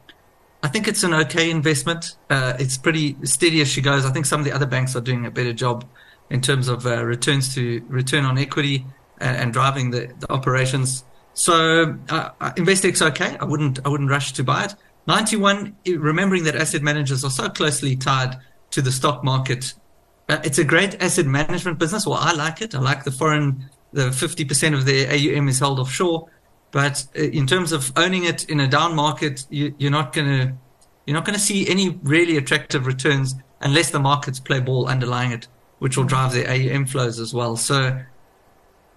I 0.62 0.68
think 0.68 0.88
it's 0.88 1.04
an 1.04 1.14
okay 1.14 1.50
investment. 1.50 2.18
Uh, 2.30 2.54
it's 2.60 2.78
pretty 2.78 3.16
steady 3.24 3.62
as 3.62 3.70
she 3.70 3.82
goes. 3.82 4.06
I 4.06 4.12
think 4.12 4.26
some 4.26 4.42
of 4.42 4.46
the 4.46 4.52
other 4.52 4.66
banks 4.66 4.96
are 4.96 5.02
doing 5.02 5.26
a 5.26 5.32
better 5.32 5.54
job 5.54 5.86
in 6.30 6.42
terms 6.42 6.68
of 6.68 6.86
uh, 6.86 7.04
returns 7.04 7.54
to 7.56 7.84
return 7.88 8.26
on 8.26 8.38
equity 8.38 8.86
and, 9.20 9.38
and 9.38 9.54
driving 9.54 9.92
the, 9.92 10.14
the, 10.20 10.32
operations. 10.32 11.04
So 11.34 11.98
uh, 12.10 12.30
uh 12.42 12.52
Investec's 12.58 13.02
okay. 13.02 13.38
I 13.40 13.46
wouldn't 13.46 13.80
I 13.86 13.90
wouldn't 13.90 14.10
rush 14.10 14.34
to 14.34 14.44
buy 14.44 14.66
it. 14.66 14.76
91, 15.08 15.76
remembering 15.88 16.44
that 16.44 16.56
asset 16.56 16.82
managers 16.82 17.24
are 17.24 17.32
so 17.32 17.48
closely 17.48 17.96
tied 17.96 18.36
to 18.72 18.82
the 18.82 18.92
stock 18.92 19.24
market. 19.24 19.74
Uh, 20.28 20.40
it's 20.44 20.58
a 20.58 20.64
great 20.64 21.02
asset 21.02 21.26
management 21.26 21.80
business. 21.80 22.06
Well, 22.06 22.20
I 22.20 22.34
like 22.34 22.62
it. 22.62 22.76
I 22.76 22.80
like 22.80 23.06
the 23.06 23.12
foreign, 23.12 23.70
the 23.94 24.10
50% 24.10 24.74
of 24.74 24.84
their 24.84 25.10
AUM 25.10 25.48
is 25.48 25.60
held 25.60 25.80
offshore. 25.80 26.30
But 26.72 27.06
uh, 27.18 27.22
in 27.22 27.48
terms 27.48 27.72
of 27.72 27.94
owning 27.96 28.26
it 28.26 28.50
in 28.50 28.60
a 28.60 28.68
down 28.68 28.96
market, 28.96 29.46
you, 29.50 29.74
are 29.82 29.90
not 29.90 30.12
going 30.12 30.28
to 30.28 30.54
you're 31.06 31.16
not 31.16 31.24
going 31.24 31.36
to 31.36 31.42
see 31.42 31.66
any 31.70 31.98
really 32.04 32.36
attractive 32.36 32.86
returns 32.86 33.34
unless 33.62 33.92
the 33.92 34.00
markets 34.00 34.42
play 34.42 34.60
ball 34.60 34.88
underlying 34.88 35.32
it, 35.32 35.48
which 35.80 35.98
will 35.98 36.04
drive 36.04 36.34
the 36.34 36.46
AUM 36.46 36.86
flows 36.86 37.20
as 37.20 37.34
well. 37.34 37.56
So, 37.56 38.00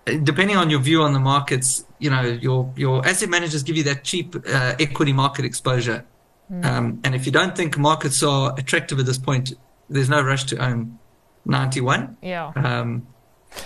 depending 0.06 0.56
on 0.56 0.70
your 0.70 0.80
view 0.80 1.02
on 1.02 1.12
the 1.12 1.20
markets, 1.20 1.84
you 1.98 2.10
know 2.10 2.22
your 2.22 2.72
your 2.76 3.06
asset 3.06 3.28
managers 3.28 3.62
give 3.62 3.76
you 3.76 3.84
that 3.84 4.04
cheap 4.04 4.34
uh, 4.34 4.74
equity 4.78 5.12
market 5.12 5.44
exposure, 5.44 6.04
mm. 6.50 6.64
um, 6.64 7.00
and 7.04 7.14
if 7.14 7.26
you 7.26 7.32
don't 7.32 7.56
think 7.56 7.76
markets 7.78 8.22
are 8.22 8.54
attractive 8.58 8.98
at 8.98 9.06
this 9.06 9.18
point, 9.18 9.52
there's 9.88 10.08
no 10.08 10.22
rush 10.22 10.44
to 10.44 10.56
own 10.56 10.98
91. 11.44 12.16
Yeah. 12.22 12.52
Um, 12.54 13.06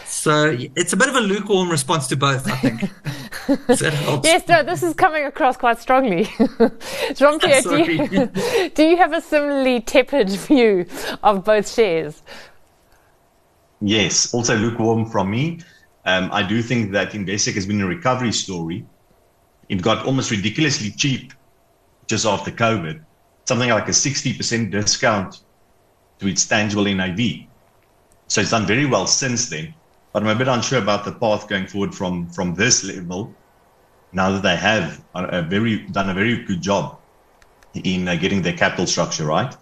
so 0.07 0.57
it's 0.77 0.93
a 0.93 0.97
bit 0.97 1.09
of 1.09 1.15
a 1.15 1.21
lukewarm 1.21 1.71
response 1.71 2.07
to 2.09 2.17
both, 2.17 2.51
I 2.51 2.57
think. 2.57 2.91
yes, 4.25 4.49
no, 4.49 4.63
this 4.63 4.83
is 4.83 4.95
coming 4.95 5.25
across 5.25 5.57
quite 5.57 5.79
strongly. 5.79 6.25
Jean 7.15 7.39
Pierre, 7.39 7.61
do 7.61 7.93
you, 7.93 8.71
do 8.71 8.83
you 8.83 8.97
have 8.97 9.13
a 9.13 9.21
similarly 9.21 9.81
tepid 9.81 10.31
view 10.31 10.87
of 11.23 11.45
both 11.45 11.71
shares? 11.71 12.23
Yes, 13.81 14.33
also 14.33 14.57
lukewarm 14.57 15.07
from 15.07 15.31
me. 15.31 15.61
Um, 16.05 16.31
I 16.33 16.43
do 16.43 16.63
think 16.63 16.93
that 16.93 17.13
Investec 17.13 17.55
has 17.55 17.67
been 17.67 17.81
a 17.81 17.87
recovery 17.87 18.33
story. 18.33 18.85
It 19.69 19.83
got 19.83 20.05
almost 20.05 20.31
ridiculously 20.31 20.91
cheap 20.91 21.33
just 22.07 22.27
after 22.27 22.51
COVID, 22.51 23.03
something 23.47 23.71
like 23.71 23.89
a 23.89 23.93
60% 23.93 24.71
discount 24.71 25.41
to 26.19 26.27
its 26.27 26.47
tangible 26.47 26.85
NAV. 26.85 27.47
So 28.29 28.41
it's 28.41 28.51
done 28.51 28.67
very 28.67 28.87
well 28.87 29.07
since 29.07 29.49
then. 29.49 29.75
But 30.13 30.23
I'm 30.23 30.29
a 30.29 30.35
bit 30.35 30.49
unsure 30.49 30.79
about 30.79 31.05
the 31.05 31.13
path 31.13 31.49
going 31.49 31.67
forward 31.67 31.95
from, 31.95 32.29
from 32.29 32.55
this 32.55 32.85
level. 32.85 33.35
Now 34.13 34.31
that 34.31 34.43
they 34.43 34.57
have 34.57 35.03
a, 35.15 35.43
very 35.43 35.79
done 35.89 36.11
a 36.11 36.15
very 36.15 36.45
good 36.45 36.63
job 36.63 36.99
in 37.75 38.07
uh, 38.07 38.15
getting 38.15 38.43
their 38.43 38.57
capital 38.57 38.87
structure 38.87 39.25
right. 39.25 39.57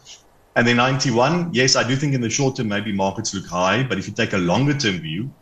And 0.54 0.66
then 0.66 0.76
91, 0.76 1.54
yes, 1.54 1.76
I 1.76 1.86
do 1.86 1.96
think 1.96 2.14
in 2.14 2.20
the 2.20 2.28
short 2.28 2.56
term 2.56 2.68
maybe 2.68 2.92
markets 2.92 3.34
look 3.34 3.46
high, 3.46 3.82
but 3.82 3.98
if 3.98 4.06
you 4.06 4.12
take 4.12 4.34
a 4.34 4.38
longer 4.38 4.76
term 4.76 4.98
view, 4.98 5.32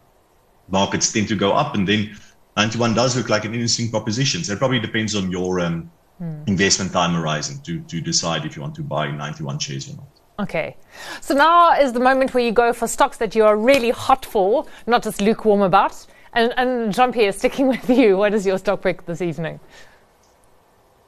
markets 0.68 1.12
tend 1.12 1.28
to 1.28 1.36
go 1.36 1.52
up, 1.52 1.74
and 1.74 1.86
then 1.86 2.16
91 2.56 2.94
does 2.94 3.16
look 3.16 3.28
like 3.28 3.44
an 3.44 3.52
interesting 3.52 3.90
proposition. 3.90 4.44
So 4.44 4.52
it 4.52 4.58
probably 4.58 4.78
depends 4.78 5.16
on 5.16 5.30
your 5.30 5.60
um, 5.60 5.90
mm. 6.22 6.46
investment 6.46 6.92
time 6.92 7.14
horizon 7.14 7.60
to 7.62 7.80
to 7.80 8.00
decide 8.00 8.44
if 8.44 8.54
you 8.54 8.62
want 8.62 8.76
to 8.76 8.82
buy 8.82 9.10
91 9.10 9.58
shares 9.58 9.90
or 9.90 9.96
not. 9.96 10.06
Okay. 10.38 10.76
So 11.20 11.34
now 11.34 11.72
is 11.72 11.92
the 11.92 12.00
moment 12.00 12.32
where 12.32 12.44
you 12.44 12.52
go 12.52 12.72
for 12.72 12.86
stocks 12.86 13.18
that 13.18 13.34
you 13.34 13.44
are 13.44 13.56
really 13.56 13.90
hot 13.90 14.24
for, 14.24 14.64
not 14.86 15.02
just 15.02 15.20
lukewarm 15.20 15.60
about. 15.60 16.06
And, 16.32 16.54
and 16.56 16.94
Jean 16.94 17.12
Pierre, 17.12 17.32
sticking 17.32 17.68
with 17.74 17.90
you, 17.90 18.16
what 18.16 18.32
is 18.32 18.46
your 18.46 18.58
stock 18.58 18.82
pick 18.82 19.04
this 19.06 19.20
evening? 19.20 19.60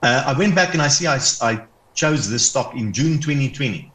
Uh, 0.02 0.24
I 0.26 0.36
went 0.36 0.54
back 0.54 0.74
and 0.74 0.82
I 0.82 0.88
see 0.88 1.06
I, 1.06 1.20
I 1.40 1.64
chose 1.94 2.28
this 2.28 2.48
stock 2.48 2.74
in 2.74 2.92
June 2.92 3.20
2020 3.20 3.91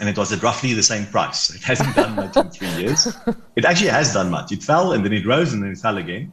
and 0.00 0.08
it 0.08 0.16
was 0.16 0.32
at 0.32 0.42
roughly 0.42 0.74
the 0.74 0.82
same 0.82 1.06
price. 1.06 1.50
It 1.50 1.62
hasn't 1.62 1.94
done 1.96 2.14
much 2.14 2.36
in 2.36 2.50
three 2.50 2.68
years. 2.82 3.08
It 3.56 3.64
actually 3.64 3.90
has 3.90 4.12
done 4.12 4.30
much. 4.30 4.52
It 4.52 4.62
fell 4.62 4.92
and 4.92 5.04
then 5.04 5.12
it 5.12 5.26
rose 5.26 5.52
and 5.52 5.62
then 5.62 5.72
it 5.72 5.78
fell 5.78 5.98
again. 5.98 6.32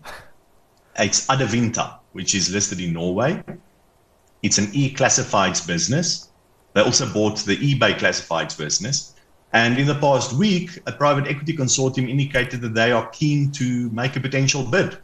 It's 0.97 1.25
Adevinta, 1.27 1.99
which 2.13 2.35
is 2.35 2.51
listed 2.53 2.79
in 2.79 2.93
Norway. 2.93 3.43
It's 4.43 4.59
an 4.59 4.69
e-classifieds 4.73 5.65
business. 5.65 6.29
They 6.73 6.81
also 6.81 7.11
bought 7.11 7.39
the 7.39 7.57
eBay 7.57 7.97
classifieds 7.97 8.57
business. 8.57 9.13
And 9.53 9.79
in 9.79 9.87
the 9.87 9.95
past 9.95 10.33
week, 10.33 10.79
a 10.85 10.91
private 10.91 11.27
equity 11.27 11.55
consortium 11.55 12.09
indicated 12.09 12.61
that 12.61 12.73
they 12.73 12.91
are 12.91 13.07
keen 13.09 13.51
to 13.53 13.89
make 13.91 14.15
a 14.15 14.19
potential 14.19 14.63
bid 14.63 14.97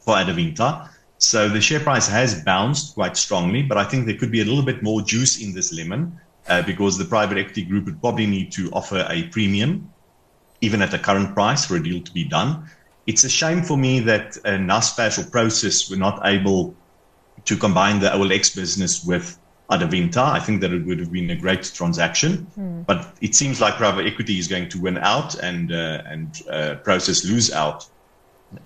for 0.00 0.14
Adevinta. 0.14 0.88
So 1.18 1.48
the 1.48 1.60
share 1.60 1.80
price 1.80 2.08
has 2.08 2.42
bounced 2.42 2.94
quite 2.94 3.16
strongly, 3.16 3.62
but 3.62 3.78
I 3.78 3.84
think 3.84 4.06
there 4.06 4.16
could 4.16 4.32
be 4.32 4.40
a 4.40 4.44
little 4.44 4.64
bit 4.64 4.82
more 4.82 5.02
juice 5.02 5.40
in 5.40 5.54
this 5.54 5.72
lemon 5.72 6.18
uh, 6.48 6.62
because 6.62 6.98
the 6.98 7.04
private 7.04 7.38
equity 7.38 7.64
group 7.64 7.86
would 7.86 8.00
probably 8.00 8.26
need 8.26 8.52
to 8.52 8.70
offer 8.72 9.06
a 9.10 9.24
premium, 9.28 9.92
even 10.60 10.82
at 10.82 10.90
the 10.90 10.98
current 10.98 11.34
price, 11.34 11.64
for 11.66 11.76
a 11.76 11.82
deal 11.82 12.00
to 12.00 12.12
be 12.12 12.24
done. 12.24 12.68
It's 13.06 13.24
a 13.24 13.28
shame 13.28 13.62
for 13.62 13.76
me 13.76 14.00
that 14.00 14.36
uh, 14.38 14.50
Naspers 14.50 15.18
or 15.18 15.30
Prosus 15.30 15.90
were 15.90 15.96
not 15.96 16.20
able 16.24 16.74
to 17.44 17.56
combine 17.56 18.00
the 18.00 18.08
OLX 18.08 18.54
business 18.54 19.04
with 19.04 19.38
Adevinta. 19.70 20.22
I 20.22 20.40
think 20.40 20.60
that 20.60 20.72
it 20.72 20.84
would 20.86 20.98
have 20.98 21.12
been 21.12 21.30
a 21.30 21.36
great 21.36 21.62
transaction, 21.74 22.46
mm. 22.58 22.86
but 22.86 23.14
it 23.20 23.34
seems 23.34 23.60
like 23.60 23.74
private 23.74 24.06
equity 24.06 24.38
is 24.38 24.48
going 24.48 24.68
to 24.70 24.80
win 24.80 24.98
out 24.98 25.34
and 25.36 25.72
uh, 25.72 26.02
and 26.06 26.42
uh, 26.50 26.76
Prosus 26.84 27.24
lose 27.24 27.52
out 27.52 27.86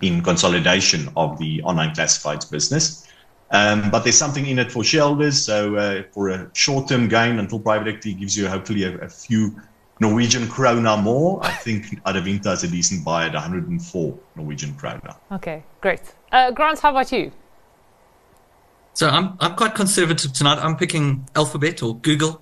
in 0.01 0.21
consolidation 0.21 1.09
of 1.15 1.37
the 1.39 1.61
online 1.63 1.93
classifieds 1.93 2.49
business. 2.49 3.07
Um, 3.51 3.91
but 3.91 4.03
there's 4.03 4.17
something 4.17 4.45
in 4.45 4.59
it 4.59 4.71
for 4.71 4.83
shareholders. 4.83 5.43
So 5.43 5.75
uh, 5.75 6.03
for 6.11 6.29
a 6.29 6.49
short-term 6.53 7.09
gain 7.09 7.37
until 7.37 7.59
private 7.59 7.89
equity 7.89 8.13
gives 8.13 8.37
you 8.37 8.47
hopefully 8.47 8.83
a, 8.83 8.97
a 8.99 9.09
few 9.09 9.59
Norwegian 9.99 10.43
krona 10.43 11.01
more, 11.01 11.39
I 11.43 11.51
think 11.51 12.01
Adevinta 12.05 12.53
is 12.53 12.63
a 12.63 12.67
decent 12.67 13.05
buy 13.05 13.25
at 13.25 13.33
104 13.33 14.17
Norwegian 14.35 14.73
krona. 14.73 15.15
Okay, 15.31 15.63
great. 15.81 16.01
Uh, 16.31 16.51
Grant, 16.51 16.79
how 16.79 16.91
about 16.91 17.11
you? 17.11 17.31
So 18.93 19.07
I'm 19.07 19.37
I'm 19.39 19.55
quite 19.55 19.75
conservative 19.75 20.33
tonight. 20.33 20.57
I'm 20.57 20.75
picking 20.75 21.27
Alphabet 21.35 21.81
or 21.83 21.95
Google, 21.97 22.41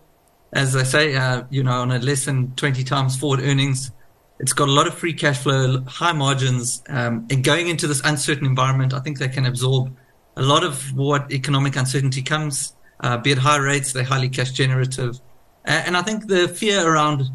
as 0.54 0.74
they 0.74 0.84
say. 0.84 1.16
Uh, 1.16 1.44
you 1.50 1.64
know, 1.64 1.82
on 1.82 1.92
a 1.92 2.00
less 2.00 2.26
than 2.26 2.56
20 2.56 2.84
times 2.84 3.18
forward 3.18 3.42
earnings, 3.42 3.92
it's 4.40 4.54
got 4.54 4.68
a 4.68 4.72
lot 4.72 4.88
of 4.88 4.96
free 4.96 5.14
cash 5.14 5.40
flow, 5.40 5.82
high 5.82 6.14
margins, 6.14 6.82
um, 6.88 7.28
and 7.30 7.44
going 7.44 7.68
into 7.68 7.88
this 7.88 8.02
uncertain 8.04 8.46
environment, 8.46 8.94
I 8.94 9.00
think 9.00 9.20
they 9.20 9.28
can 9.28 9.46
absorb 9.46 9.96
a 10.36 10.42
lot 10.42 10.64
of 10.64 10.96
what 10.96 11.32
economic 11.32 11.76
uncertainty 11.76 12.22
comes. 12.22 12.74
Uh, 13.02 13.18
be 13.18 13.32
it 13.32 13.38
high 13.38 13.58
rates, 13.58 13.94
they're 13.94 14.04
highly 14.04 14.30
cash 14.30 14.52
generative, 14.52 15.20
and 15.66 15.96
I 15.96 16.02
think 16.02 16.28
the 16.28 16.48
fear 16.48 16.86
around 16.86 17.30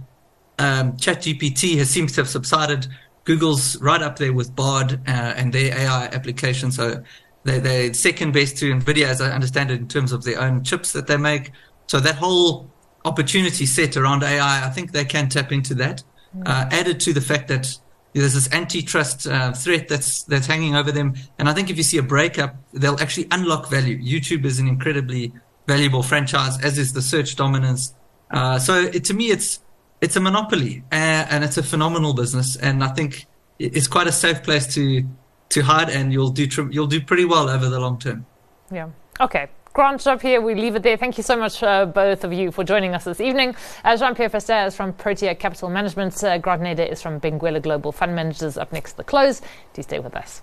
um, 0.59 0.93
ChatGPT 0.93 1.79
has 1.79 1.91
seems 1.91 2.13
to 2.13 2.21
have 2.23 2.29
subsided. 2.29 2.87
Google's 3.25 3.81
right 3.81 4.03
up 4.03 4.19
there 4.19 4.33
with 4.33 4.55
Bard 4.55 5.01
uh, 5.07 5.11
and 5.11 5.53
their 5.53 5.77
AI 5.77 6.07
application. 6.07 6.71
So 6.71 7.03
they, 7.45 7.59
they're 7.59 7.95
second 7.95 8.33
best 8.33 8.59
to 8.59 8.73
NVIDIA, 8.73 9.07
as 9.07 9.21
I 9.21 9.31
understand 9.31 9.71
it, 9.71 9.81
in 9.81 9.89
terms 9.89 10.13
of 10.13 10.25
their 10.25 10.41
own 10.41 10.63
chips 10.63 10.93
that 10.93 11.07
they 11.07 11.17
make. 11.17 11.53
So 11.87 12.01
that 12.01 12.17
whole 12.17 12.71
opportunity 13.05 13.67
set 13.67 13.97
around 13.97 14.23
AI, 14.23 14.67
I 14.67 14.71
think 14.71 14.93
they 14.93 15.05
can 15.05 15.29
tap 15.29 15.53
into 15.53 15.75
that. 15.77 16.03
Mm. 16.37 16.43
Uh, 16.47 16.69
added 16.71 17.01
to 17.01 17.13
the 17.13 17.21
fact 17.21 17.49
that 17.49 17.79
there's 18.15 18.35
this 18.35 18.53
antitrust 18.53 19.27
uh, 19.27 19.53
threat 19.53 19.89
that's 19.89 20.23
that's 20.25 20.47
hanging 20.47 20.77
over 20.77 20.93
them, 20.93 21.15
and 21.39 21.49
I 21.49 21.53
think 21.53 21.69
if 21.71 21.77
you 21.77 21.83
see 21.83 21.99
a 21.99 22.03
breakup, 22.03 22.55
they'll 22.73 23.01
actually 23.01 23.27
unlock 23.31 23.69
value. 23.69 23.99
YouTube 23.99 24.45
is 24.45 24.59
an 24.59 24.69
incredibly 24.69 25.33
valuable 25.67 26.03
franchise, 26.03 26.63
as 26.63 26.79
is 26.79 26.93
the 26.93 27.03
search 27.03 27.37
dominance. 27.37 27.95
Uh, 28.31 28.59
so 28.59 28.83
it, 28.83 29.05
to 29.05 29.15
me, 29.15 29.31
it's 29.31 29.61
it's 30.01 30.17
a 30.17 30.21
monopoly, 30.21 30.85
uh, 30.93 30.95
and 30.95 31.43
it's 31.43 31.57
a 31.57 31.63
phenomenal 31.63 32.15
business, 32.15 32.57
and 32.57 32.85
I 32.85 32.89
think 32.89 33.27
it's 33.59 33.89
quite 33.89 34.07
a 34.07 34.13
safe 34.13 34.43
place 34.43 34.73
to 34.75 35.05
to 35.51 35.63
hide, 35.63 35.91
and 35.91 36.13
you'll 36.13 36.31
do 36.31 36.47
you'll 36.71 36.87
do 36.87 37.01
pretty 37.01 37.25
well 37.25 37.49
over 37.49 37.69
the 37.69 37.81
long 37.81 37.99
term. 37.99 38.27
Yeah. 38.71 38.91
Okay. 39.21 39.49
Grant 39.75 40.07
up 40.07 40.23
here, 40.23 40.41
we 40.41 40.55
leave 40.55 40.77
it 40.77 40.85
there. 40.85 40.97
Thank 40.97 41.17
you 41.19 41.25
so 41.25 41.37
much, 41.37 41.61
uh, 41.61 41.85
both 41.85 42.23
of 42.23 42.33
you, 42.33 42.53
for 42.53 42.63
joining 42.63 42.95
us 42.95 43.03
this 43.03 43.21
evening. 43.21 43.57
Uh, 43.83 43.97
Jean 43.97 44.15
Pierre 44.15 44.31
Verster 44.31 44.69
is 44.69 44.77
from 44.77 44.93
Protea 44.93 45.35
Capital 45.35 45.69
Management. 45.69 46.23
Uh, 46.23 46.39
Grant 46.39 46.63
Nader 46.63 46.89
is 46.89 47.03
from 47.03 47.19
Benguela 47.21 47.61
Global 47.61 47.91
Fund 47.91 48.15
Managers. 48.15 48.57
Up 48.57 48.73
next, 48.73 48.93
the 48.97 49.03
close. 49.03 49.43
Do 49.73 49.83
stay 49.83 49.99
with 49.99 50.15
us. 50.15 50.43